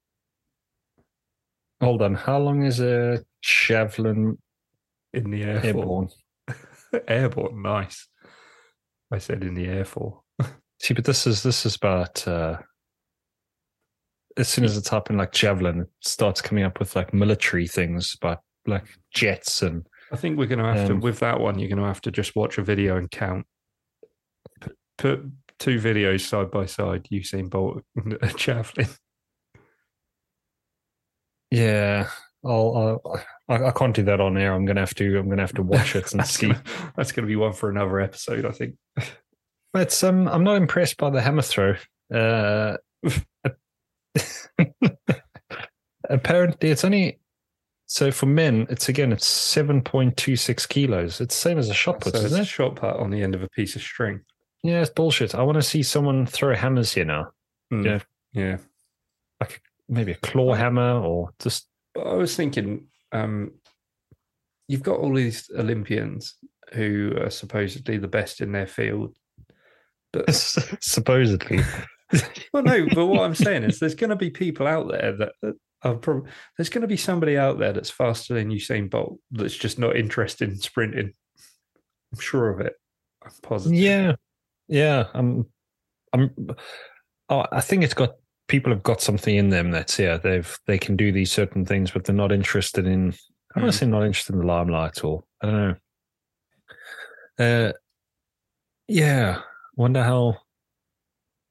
Hold 1.80 2.02
on. 2.02 2.14
How 2.14 2.38
long 2.38 2.62
is 2.64 2.80
a 2.80 3.22
javelin 3.42 4.38
In 5.12 5.30
the 5.30 5.42
air. 5.42 5.60
for. 5.60 5.66
airborne? 5.66 6.08
Airborne, 7.08 7.62
nice. 7.62 8.08
I 9.12 9.18
said 9.18 9.42
in 9.44 9.54
the 9.54 9.66
air 9.66 9.84
for. 9.84 10.22
See, 10.80 10.94
but 10.94 11.04
this 11.04 11.26
is 11.26 11.42
this 11.42 11.66
is 11.66 11.76
about 11.76 12.26
uh 12.26 12.58
as 14.38 14.48
soon 14.48 14.64
as 14.64 14.76
it's 14.76 14.92
in 15.10 15.16
like 15.16 15.32
javelin, 15.32 15.80
it 15.82 15.88
starts 16.02 16.42
coming 16.42 16.64
up 16.64 16.78
with 16.78 16.94
like 16.94 17.14
military 17.14 17.66
things 17.66 18.14
about 18.20 18.40
like 18.66 18.84
jets 19.14 19.62
and 19.62 19.86
I 20.12 20.16
think 20.16 20.38
we're 20.38 20.46
going 20.46 20.58
to 20.60 20.64
have 20.66 20.90
Um, 20.90 21.00
to, 21.00 21.04
with 21.04 21.18
that 21.20 21.40
one, 21.40 21.58
you're 21.58 21.68
going 21.68 21.80
to 21.80 21.86
have 21.86 22.00
to 22.02 22.10
just 22.12 22.36
watch 22.36 22.58
a 22.58 22.62
video 22.62 22.96
and 22.96 23.10
count. 23.10 23.44
Put, 24.60 24.76
put 24.98 25.20
two 25.58 25.80
videos 25.80 26.20
side 26.20 26.50
by 26.50 26.66
side, 26.66 27.08
Usain 27.12 27.50
Bolt 27.50 27.82
and 27.96 28.12
a 28.22 28.28
javelin. 28.34 28.88
Yeah. 31.50 32.08
I'll, 32.44 33.02
I'll 33.04 33.20
I, 33.48 33.66
I 33.66 33.70
can't 33.72 33.94
do 33.94 34.02
that 34.04 34.20
on 34.20 34.36
air. 34.36 34.52
I'm 34.52 34.64
gonna 34.64 34.80
have 34.80 34.94
to 34.96 35.18
I'm 35.18 35.28
gonna 35.28 35.42
have 35.42 35.54
to 35.54 35.62
watch 35.62 35.96
it 35.96 36.10
and 36.12 36.20
that's 36.20 36.30
see. 36.30 36.48
Gonna, 36.48 36.62
that's 36.96 37.12
to 37.12 37.22
be 37.22 37.36
one 37.36 37.52
for 37.52 37.70
another 37.70 38.00
episode, 38.00 38.44
I 38.44 38.52
think. 38.52 38.76
But 39.72 40.02
um, 40.04 40.28
I'm 40.28 40.44
not 40.44 40.56
impressed 40.56 40.96
by 40.96 41.10
the 41.10 41.20
hammer 41.20 41.42
throw. 41.42 41.74
Uh, 42.12 42.76
apparently, 46.08 46.70
it's 46.70 46.84
only 46.84 47.18
so 47.86 48.10
for 48.10 48.26
men. 48.26 48.66
It's 48.70 48.88
again, 48.88 49.12
it's 49.12 49.26
seven 49.26 49.82
point 49.82 50.16
two 50.16 50.36
six 50.36 50.66
kilos. 50.66 51.20
It's 51.20 51.34
the 51.34 51.40
same 51.40 51.58
as 51.58 51.68
a 51.68 51.74
shot 51.74 52.00
put, 52.00 52.14
so 52.14 52.18
it's 52.20 52.26
isn't 52.26 52.38
a 52.38 52.42
it? 52.42 52.48
shot 52.48 52.76
put 52.76 52.96
on 52.96 53.10
the 53.10 53.22
end 53.22 53.34
of 53.34 53.42
a 53.42 53.48
piece 53.50 53.76
of 53.76 53.82
string. 53.82 54.20
Yeah, 54.62 54.80
it's 54.80 54.90
bullshit. 54.90 55.34
I 55.34 55.42
want 55.42 55.56
to 55.56 55.62
see 55.62 55.82
someone 55.82 56.26
throw 56.26 56.54
hammers 56.54 56.92
here 56.94 57.04
now. 57.04 57.32
Hmm. 57.70 57.84
Yeah. 57.84 57.98
Yeah. 58.32 58.56
Maybe 59.88 60.12
a 60.12 60.16
claw 60.16 60.54
hammer 60.54 61.00
or 61.00 61.30
just 61.38 61.68
I 61.96 62.14
was 62.14 62.36
thinking, 62.36 62.88
um, 63.12 63.52
you've 64.68 64.82
got 64.82 64.98
all 64.98 65.14
these 65.14 65.50
Olympians 65.56 66.34
who 66.72 67.12
are 67.20 67.30
supposedly 67.30 67.96
the 67.96 68.08
best 68.08 68.40
in 68.40 68.52
their 68.52 68.66
field. 68.66 69.16
But 70.12 70.32
supposedly. 70.80 71.60
well, 72.52 72.62
no, 72.62 72.86
but 72.94 73.06
what 73.06 73.22
I'm 73.22 73.34
saying 73.34 73.64
is 73.64 73.78
there's 73.78 73.94
going 73.94 74.10
to 74.10 74.16
be 74.16 74.30
people 74.30 74.66
out 74.66 74.88
there 74.90 75.16
that 75.16 75.54
are 75.82 75.94
probably 75.94 76.30
there's 76.56 76.68
going 76.68 76.82
to 76.82 76.88
be 76.88 76.96
somebody 76.96 77.36
out 77.36 77.58
there 77.58 77.72
that's 77.72 77.90
faster 77.90 78.34
than 78.34 78.50
Usain 78.50 78.90
Bolt 78.90 79.18
that's 79.30 79.56
just 79.56 79.78
not 79.78 79.96
interested 79.96 80.48
in 80.48 80.56
sprinting. 80.56 81.12
I'm 82.12 82.20
sure 82.20 82.50
of 82.50 82.60
it. 82.60 82.74
I'm 83.24 83.32
positive. 83.42 83.78
Yeah, 83.78 84.14
yeah. 84.68 85.06
I'm, 85.14 85.46
I'm. 86.12 86.30
Oh, 87.28 87.44
I 87.50 87.60
think 87.60 87.82
it's 87.82 87.94
got 87.94 88.14
people 88.48 88.72
have 88.72 88.82
got 88.82 89.00
something 89.02 89.34
in 89.36 89.48
them 89.50 89.70
that's 89.70 89.98
yeah 89.98 90.16
they've 90.16 90.58
they 90.66 90.78
can 90.78 90.96
do 90.96 91.10
these 91.12 91.32
certain 91.32 91.64
things, 91.64 91.90
but 91.90 92.04
they're 92.04 92.14
not 92.14 92.32
interested 92.32 92.86
in. 92.86 93.12
I 93.54 93.60
don't 93.60 93.64
want 93.64 93.74
Mm. 93.74 93.78
to 93.78 93.78
say 93.78 93.86
not 93.86 94.02
interested 94.04 94.32
in 94.34 94.40
the 94.40 94.46
limelight 94.46 95.02
or 95.04 95.24
I 95.42 95.46
don't 95.46 95.56
know. 95.68 95.74
Uh, 97.68 97.72
yeah. 98.88 99.40
Wonder 99.76 100.02
how. 100.02 100.38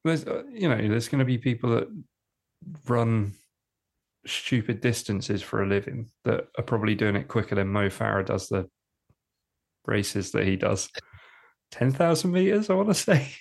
There's, 0.04 0.24
uh, 0.26 0.44
you 0.52 0.70
know, 0.70 0.78
there's 0.78 1.10
going 1.10 1.20
to 1.20 1.26
be 1.26 1.38
people 1.40 1.72
that 1.72 1.88
run 2.88 3.34
stupid 4.28 4.80
distances 4.82 5.42
for 5.42 5.64
a 5.64 5.68
living 5.68 6.10
that 6.26 6.48
are 6.58 6.64
probably 6.64 6.94
doing 6.96 7.16
it 7.16 7.28
quicker 7.28 7.56
than 7.56 7.68
Mo 7.70 7.90
Farah 7.90 8.26
does 8.26 8.48
the 8.48 8.70
races 9.86 10.32
that 10.32 10.46
he 10.46 10.56
does. 10.56 10.90
Ten 11.72 11.92
thousand 11.92 12.32
meters, 12.32 12.70
I 12.70 12.76
want 12.76 12.90
to 12.90 12.94
say. 12.94 13.32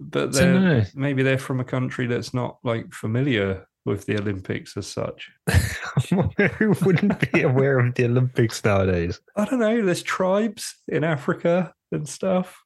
But 0.00 0.32
they're, 0.32 0.86
maybe 0.94 1.22
they're 1.22 1.38
from 1.38 1.60
a 1.60 1.64
country 1.64 2.06
that's 2.06 2.34
not 2.34 2.58
like 2.64 2.92
familiar 2.92 3.66
with 3.86 4.06
the 4.06 4.18
Olympics 4.18 4.76
as 4.76 4.86
such. 4.86 5.30
Who 6.10 6.74
wouldn't 6.82 7.32
be 7.32 7.42
aware 7.42 7.78
of 7.78 7.94
the 7.94 8.06
Olympics 8.06 8.64
nowadays? 8.64 9.20
I 9.36 9.44
don't 9.44 9.60
know. 9.60 9.84
There's 9.84 10.02
tribes 10.02 10.74
in 10.88 11.04
Africa 11.04 11.72
and 11.92 12.08
stuff. 12.08 12.60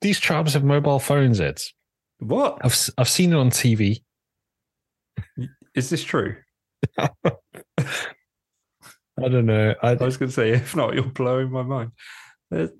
These 0.00 0.20
tribes 0.20 0.52
have 0.54 0.64
mobile 0.64 0.98
phones. 0.98 1.40
It's 1.40 1.72
What 2.18 2.58
I've 2.62 2.90
I've 2.98 3.08
seen 3.08 3.32
it 3.32 3.36
on 3.36 3.50
TV. 3.50 4.02
is 5.74 5.90
this 5.90 6.04
true? 6.04 6.36
I 6.98 7.18
don't 9.28 9.46
know. 9.46 9.74
I, 9.82 9.90
I 9.90 9.94
was 9.94 10.16
going 10.16 10.28
to 10.30 10.34
say, 10.34 10.50
if 10.52 10.74
not, 10.76 10.94
you're 10.94 11.04
blowing 11.04 11.50
my 11.50 11.62
mind. 11.62 11.92
There- 12.50 12.70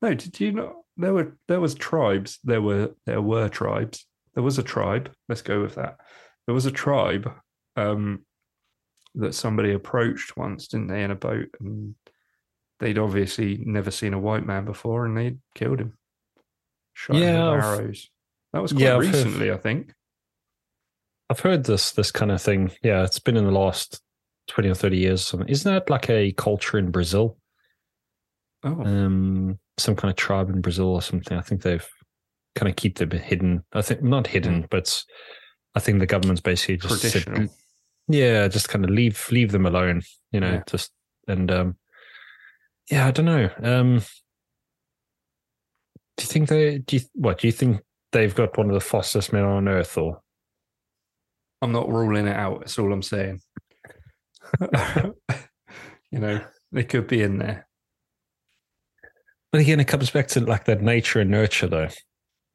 no, 0.00 0.14
did 0.14 0.38
you 0.38 0.52
not? 0.52 0.74
There 0.98 1.14
were 1.14 1.36
there 1.46 1.60
was 1.60 1.74
tribes. 1.74 2.38
There 2.44 2.60
were 2.60 2.90
there 3.06 3.22
were 3.22 3.48
tribes. 3.48 4.04
There 4.34 4.42
was 4.42 4.58
a 4.58 4.62
tribe. 4.62 5.10
Let's 5.28 5.42
go 5.42 5.62
with 5.62 5.76
that. 5.76 5.96
There 6.46 6.54
was 6.54 6.66
a 6.66 6.70
tribe 6.72 7.30
um, 7.76 8.24
that 9.14 9.34
somebody 9.34 9.72
approached 9.72 10.36
once, 10.36 10.68
didn't 10.68 10.88
they, 10.88 11.02
in 11.04 11.10
a 11.10 11.14
boat, 11.16 11.48
and 11.60 11.94
they'd 12.80 12.98
obviously 12.98 13.62
never 13.64 13.90
seen 13.90 14.12
a 14.14 14.18
white 14.18 14.44
man 14.46 14.64
before, 14.64 15.06
and 15.06 15.16
they'd 15.16 15.38
killed 15.54 15.80
him. 15.80 15.94
Shot 16.94 17.16
him 17.16 17.22
Yeah, 17.22 17.54
with 17.54 17.64
arrows. 17.64 18.10
That 18.52 18.62
was 18.62 18.72
quite 18.72 18.82
Yeah, 18.82 18.96
I've 18.96 19.04
heard- 19.04 19.14
recently, 19.14 19.52
I 19.52 19.56
think. 19.56 19.92
I've 21.30 21.40
heard 21.40 21.64
this 21.64 21.92
this 21.92 22.10
kind 22.10 22.30
of 22.32 22.40
thing. 22.42 22.72
Yeah, 22.82 23.04
it's 23.04 23.18
been 23.20 23.36
in 23.36 23.44
the 23.44 23.50
last 23.52 24.00
twenty 24.48 24.68
or 24.70 24.74
thirty 24.74 24.96
years. 24.98 25.20
or 25.20 25.24
something. 25.24 25.48
Isn't 25.48 25.72
that 25.72 25.90
like 25.90 26.08
a 26.10 26.32
culture 26.32 26.78
in 26.78 26.90
Brazil? 26.90 27.36
Oh, 28.64 28.82
Um, 28.84 29.58
some 29.78 29.94
kind 29.94 30.10
of 30.10 30.16
tribe 30.16 30.50
in 30.50 30.60
Brazil 30.60 30.88
or 30.88 31.02
something. 31.02 31.38
I 31.38 31.42
think 31.42 31.62
they've 31.62 31.86
kind 32.56 32.68
of 32.68 32.76
keep 32.76 32.98
them 32.98 33.10
hidden. 33.10 33.64
I 33.72 33.82
think 33.82 34.02
not 34.02 34.26
hidden, 34.26 34.66
but 34.70 35.02
I 35.74 35.80
think 35.80 36.00
the 36.00 36.06
government's 36.06 36.40
basically 36.40 36.78
just 36.78 37.00
said, 37.02 37.48
yeah, 38.08 38.48
just 38.48 38.68
kind 38.68 38.84
of 38.84 38.90
leave 38.90 39.28
leave 39.30 39.52
them 39.52 39.66
alone. 39.66 40.02
You 40.32 40.40
know, 40.40 40.54
Yeah. 40.54 40.62
just 40.66 40.90
and 41.28 41.50
um, 41.52 41.76
yeah, 42.90 43.06
I 43.06 43.10
don't 43.12 43.26
know. 43.26 43.50
Um, 43.62 43.98
do 46.16 46.24
you 46.24 46.26
think 46.26 46.48
they? 46.48 46.78
Do 46.78 46.96
you 46.96 47.02
what? 47.14 47.38
Do 47.38 47.46
you 47.46 47.52
think 47.52 47.80
they've 48.10 48.34
got 48.34 48.58
one 48.58 48.66
of 48.68 48.74
the 48.74 48.80
fastest 48.80 49.32
men 49.32 49.44
on 49.44 49.68
earth, 49.68 49.96
or 49.96 50.20
I'm 51.62 51.70
not 51.70 51.88
ruling 51.88 52.26
it 52.26 52.34
out. 52.36 52.60
That's 52.60 52.78
all 52.78 52.92
I'm 52.92 53.02
saying. 53.02 53.40
you 56.10 56.18
know, 56.18 56.40
they 56.72 56.82
could 56.84 57.06
be 57.06 57.22
in 57.22 57.38
there, 57.38 57.67
But 59.52 59.60
again, 59.62 59.80
it 59.80 59.86
comes 59.88 60.10
back 60.10 60.28
to 60.28 60.40
like 60.40 60.64
that 60.66 60.82
nature 60.82 61.20
and 61.20 61.30
nurture, 61.30 61.66
though. 61.68 61.88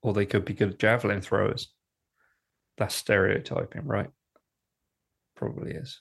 or 0.01 0.13
they 0.13 0.25
could 0.25 0.45
be 0.45 0.53
good 0.53 0.79
javelin 0.79 1.21
throwers. 1.21 1.71
That's 2.77 2.95
stereotyping, 2.95 3.85
right? 3.85 4.09
Probably 5.35 5.71
is. 5.71 5.99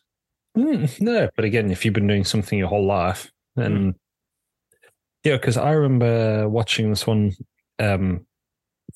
Mm, 0.57 1.01
no, 1.01 1.29
but 1.35 1.45
again, 1.47 1.71
if 1.71 1.85
you've 1.85 1.95
been 1.95 2.07
doing 2.07 2.25
something 2.25 2.59
your 2.59 2.69
whole 2.69 2.85
life, 2.87 3.31
then 3.57 3.95
yeah, 5.25 5.37
because 5.37 5.57
I 5.57 5.71
remember 5.71 6.49
watching 6.49 6.91
this 6.91 7.07
one 7.07 7.33
um, 7.79 8.27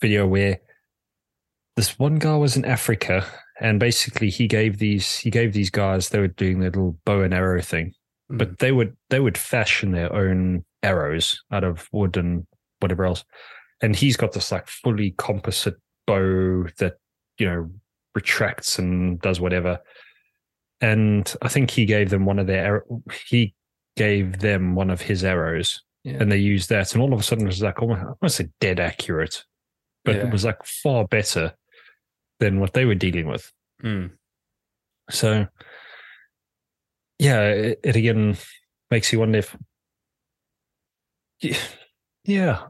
video 0.00 0.26
where 0.26 0.58
this 1.76 1.98
one 1.98 2.16
guy 2.18 2.36
was 2.36 2.56
in 2.56 2.64
Africa, 2.64 3.24
and 3.60 3.80
basically 3.80 4.28
he 4.28 4.46
gave 4.48 4.78
these 4.78 5.16
he 5.18 5.30
gave 5.30 5.52
these 5.54 5.70
guys 5.70 6.08
they 6.10 6.18
were 6.20 6.28
doing 6.28 6.60
their 6.60 6.70
little 6.70 6.98
bow 7.06 7.22
and 7.22 7.32
arrow 7.34 7.62
thing, 7.62 7.92
Mm. 8.30 8.38
but 8.38 8.58
they 8.58 8.72
would 8.72 8.96
they 9.10 9.20
would 9.20 9.38
fashion 9.38 9.92
their 9.92 10.12
own 10.12 10.64
arrows 10.86 11.42
out 11.50 11.64
of 11.64 11.88
wood 11.92 12.16
and 12.16 12.46
whatever 12.80 13.04
else, 13.04 13.24
and 13.82 13.96
he's 13.96 14.16
got 14.16 14.32
this 14.32 14.52
like 14.52 14.68
fully 14.68 15.14
composite 15.18 15.76
bow 16.06 16.66
that 16.78 16.94
you 17.38 17.46
know 17.46 17.70
retracts 18.14 18.78
and 18.78 19.20
does 19.20 19.40
whatever 19.40 19.78
and 20.80 21.34
I 21.42 21.48
think 21.48 21.70
he 21.70 21.84
gave 21.86 22.10
them 22.10 22.24
one 22.26 22.38
of 22.38 22.46
their 22.46 22.84
he 23.28 23.54
gave 23.96 24.40
them 24.40 24.74
one 24.74 24.90
of 24.90 25.00
his 25.00 25.24
arrows, 25.24 25.82
yeah. 26.04 26.18
and 26.20 26.30
they 26.30 26.36
used 26.36 26.68
that, 26.68 26.92
and 26.92 27.02
all 27.02 27.12
of 27.14 27.20
a 27.20 27.22
sudden 27.22 27.44
it 27.44 27.48
was 27.48 27.62
like 27.62 27.80
almost, 27.80 28.00
I 28.02 28.04
want 28.04 28.18
to 28.22 28.28
say 28.28 28.48
dead 28.60 28.78
accurate, 28.78 29.44
but 30.04 30.16
Yeah. 30.16 30.26
it 30.26 30.32
was 30.32 30.44
like 30.44 30.62
far 30.64 31.06
better 31.06 31.54
than 32.40 32.60
what 32.60 32.74
they 32.74 32.84
were 32.84 32.94
dealing 32.94 33.26
with. 33.26 33.50
Mm. 33.82 34.10
So, 35.10 35.46
yeah, 37.18 37.48
it, 37.48 37.80
it 37.82 37.96
again 37.96 38.36
makes 38.90 39.12
you 39.12 39.20
wonder 39.20 39.38
if, 39.38 39.56
Yeah. 42.24 42.62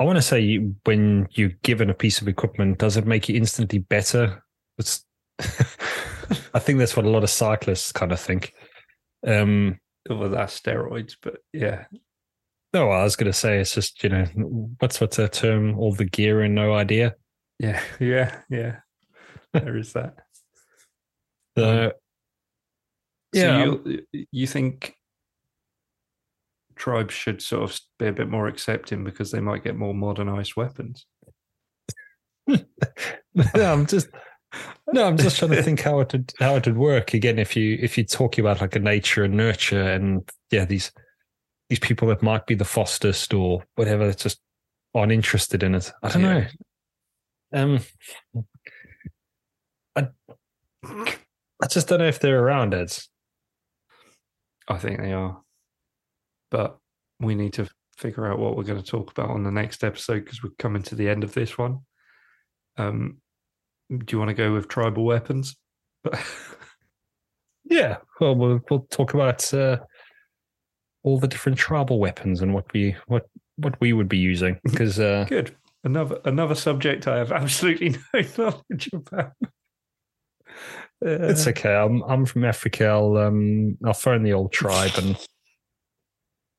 I 0.00 0.04
want 0.04 0.16
to 0.16 0.22
say 0.22 0.56
when 0.84 1.28
you're 1.32 1.52
given 1.62 1.90
a 1.90 1.94
piece 1.94 2.20
of 2.20 2.28
equipment, 2.28 2.78
does 2.78 2.96
it 2.96 3.06
make 3.06 3.28
you 3.28 3.36
instantly 3.36 3.78
better? 3.78 4.44
It's, 4.78 5.04
I 6.54 6.58
think 6.58 6.78
that's 6.78 6.96
what 6.96 7.06
a 7.06 7.10
lot 7.10 7.22
of 7.22 7.30
cyclists 7.30 7.92
kind 7.92 8.10
of 8.10 8.20
think. 8.20 8.52
Um, 9.26 9.78
well, 10.08 10.28
that's 10.28 10.58
steroids, 10.60 11.16
but 11.22 11.36
yeah, 11.52 11.84
no, 12.72 12.90
I 12.90 13.04
was 13.04 13.16
going 13.16 13.30
to 13.30 13.32
say 13.32 13.60
it's 13.60 13.74
just 13.74 14.02
you 14.02 14.08
know 14.08 14.24
what's 14.80 15.00
what's 15.00 15.18
that 15.18 15.34
term? 15.34 15.78
All 15.78 15.92
the 15.92 16.04
gear 16.04 16.40
and 16.40 16.54
no 16.54 16.74
idea. 16.74 17.14
yeah, 17.58 17.80
yeah, 18.00 18.40
yeah. 18.50 18.78
There 19.52 19.76
is 19.76 19.92
that. 19.92 20.16
So, 21.54 21.92
So 23.34 23.40
yeah, 23.40 23.64
you 23.66 24.26
you 24.32 24.46
think 24.46 24.96
tribes 26.76 27.14
should 27.14 27.42
sort 27.42 27.70
of 27.70 27.80
be 27.98 28.06
a 28.06 28.12
bit 28.12 28.28
more 28.28 28.48
accepting 28.48 29.04
because 29.04 29.30
they 29.30 29.40
might 29.40 29.64
get 29.64 29.76
more 29.76 29.94
modernized 29.94 30.56
weapons? 30.56 31.06
no, 32.46 32.62
I'm 33.56 33.86
just 33.86 34.08
no, 34.92 35.06
I'm 35.06 35.16
just 35.16 35.38
trying 35.38 35.52
to 35.52 35.62
think 35.62 35.80
how 35.80 36.00
it 36.00 36.12
would 36.12 36.32
how 36.38 36.56
it 36.56 36.66
would 36.66 36.76
work 36.76 37.14
again 37.14 37.38
if 37.38 37.56
you 37.56 37.78
if 37.80 37.96
you 37.96 38.04
talk 38.04 38.38
about 38.38 38.60
like 38.60 38.76
a 38.76 38.80
nature 38.80 39.24
and 39.24 39.34
nurture 39.34 39.80
and 39.82 40.28
yeah 40.50 40.64
these 40.64 40.92
these 41.68 41.78
people 41.78 42.08
that 42.08 42.22
might 42.22 42.46
be 42.46 42.54
the 42.54 42.64
fastest 42.64 43.32
or 43.32 43.64
whatever 43.76 44.06
that 44.06 44.18
just 44.18 44.40
aren't 44.94 45.12
interested 45.12 45.62
in 45.62 45.74
it. 45.74 45.90
I 46.02 46.08
don't 46.10 46.22
Yeah. 46.22 46.48
know. 47.54 47.74
Um, 47.74 47.80
I 49.96 50.08
I 51.62 51.66
just 51.68 51.88
don't 51.88 52.00
know 52.00 52.08
if 52.08 52.18
they're 52.18 52.42
around, 52.42 52.74
Ed. 52.74 52.92
I 54.68 54.78
think 54.78 55.00
they 55.00 55.12
are, 55.12 55.41
but 56.52 56.78
we 57.18 57.34
need 57.34 57.54
to 57.54 57.66
figure 57.96 58.30
out 58.30 58.38
what 58.38 58.56
we're 58.56 58.62
going 58.62 58.80
to 58.80 58.88
talk 58.88 59.10
about 59.10 59.30
on 59.30 59.42
the 59.42 59.50
next 59.50 59.82
episode 59.82 60.24
because 60.24 60.44
we're 60.44 60.50
coming 60.58 60.82
to 60.82 60.94
the 60.94 61.08
end 61.08 61.24
of 61.24 61.34
this 61.34 61.58
one. 61.58 61.80
Um, 62.76 63.18
do 63.90 64.06
you 64.10 64.18
want 64.18 64.28
to 64.28 64.34
go 64.34 64.52
with 64.52 64.68
tribal 64.68 65.04
weapons? 65.04 65.56
Yeah, 67.64 67.98
well, 68.20 68.34
we'll 68.34 68.60
we'll 68.68 68.86
talk 68.90 69.14
about 69.14 69.52
uh, 69.54 69.78
all 71.04 71.18
the 71.18 71.28
different 71.28 71.58
tribal 71.58 71.98
weapons 71.98 72.42
and 72.42 72.52
what 72.52 72.70
we 72.72 72.96
what 73.06 73.26
what 73.56 73.80
we 73.80 73.92
would 73.92 74.08
be 74.08 74.18
using 74.18 74.58
because 74.64 74.98
uh, 75.00 75.24
Good. 75.28 75.56
Another 75.84 76.20
another 76.24 76.54
subject 76.54 77.08
I 77.08 77.18
have 77.18 77.32
absolutely 77.32 77.96
no 78.14 78.22
knowledge 78.38 78.90
about. 78.92 79.32
Uh, 81.04 81.26
it's 81.26 81.46
okay. 81.48 81.74
I'm 81.74 82.02
I'm 82.02 82.24
from 82.24 82.44
Africa. 82.44 82.86
I'll 82.86 83.16
um 83.16 83.78
I'll 83.84 83.94
phone 83.94 84.22
the 84.22 84.32
old 84.32 84.52
tribe 84.52 84.92
and 84.96 85.16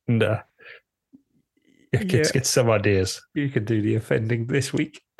and 0.08 0.22
uh, 0.24 0.42
yeah, 1.92 2.04
get 2.04 2.26
Yeah. 2.28 2.32
get 2.34 2.46
some 2.46 2.70
ideas. 2.70 3.22
you 3.34 3.50
can 3.50 3.66
do 3.66 3.82
the 3.82 3.96
offending 3.96 4.48
this 4.48 4.74
week. 4.74 5.02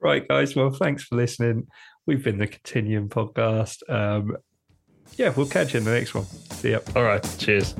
right, 0.00 0.26
guys. 0.28 0.54
Well, 0.56 0.70
thanks 0.70 1.04
for 1.04 1.16
listening. 1.16 1.66
We've 2.06 2.22
been 2.22 2.38
the 2.38 2.46
Continuum 2.46 3.08
podcast. 3.08 3.88
Um, 3.88 4.36
yeah, 5.16 5.32
we'll 5.36 5.46
catch 5.46 5.74
you 5.74 5.78
in 5.78 5.84
the 5.84 5.92
next 5.92 6.14
one. 6.14 6.24
See 6.24 6.72
ya. 6.72 6.80
All 6.96 7.02
right, 7.04 7.22
cheers. 7.38 7.74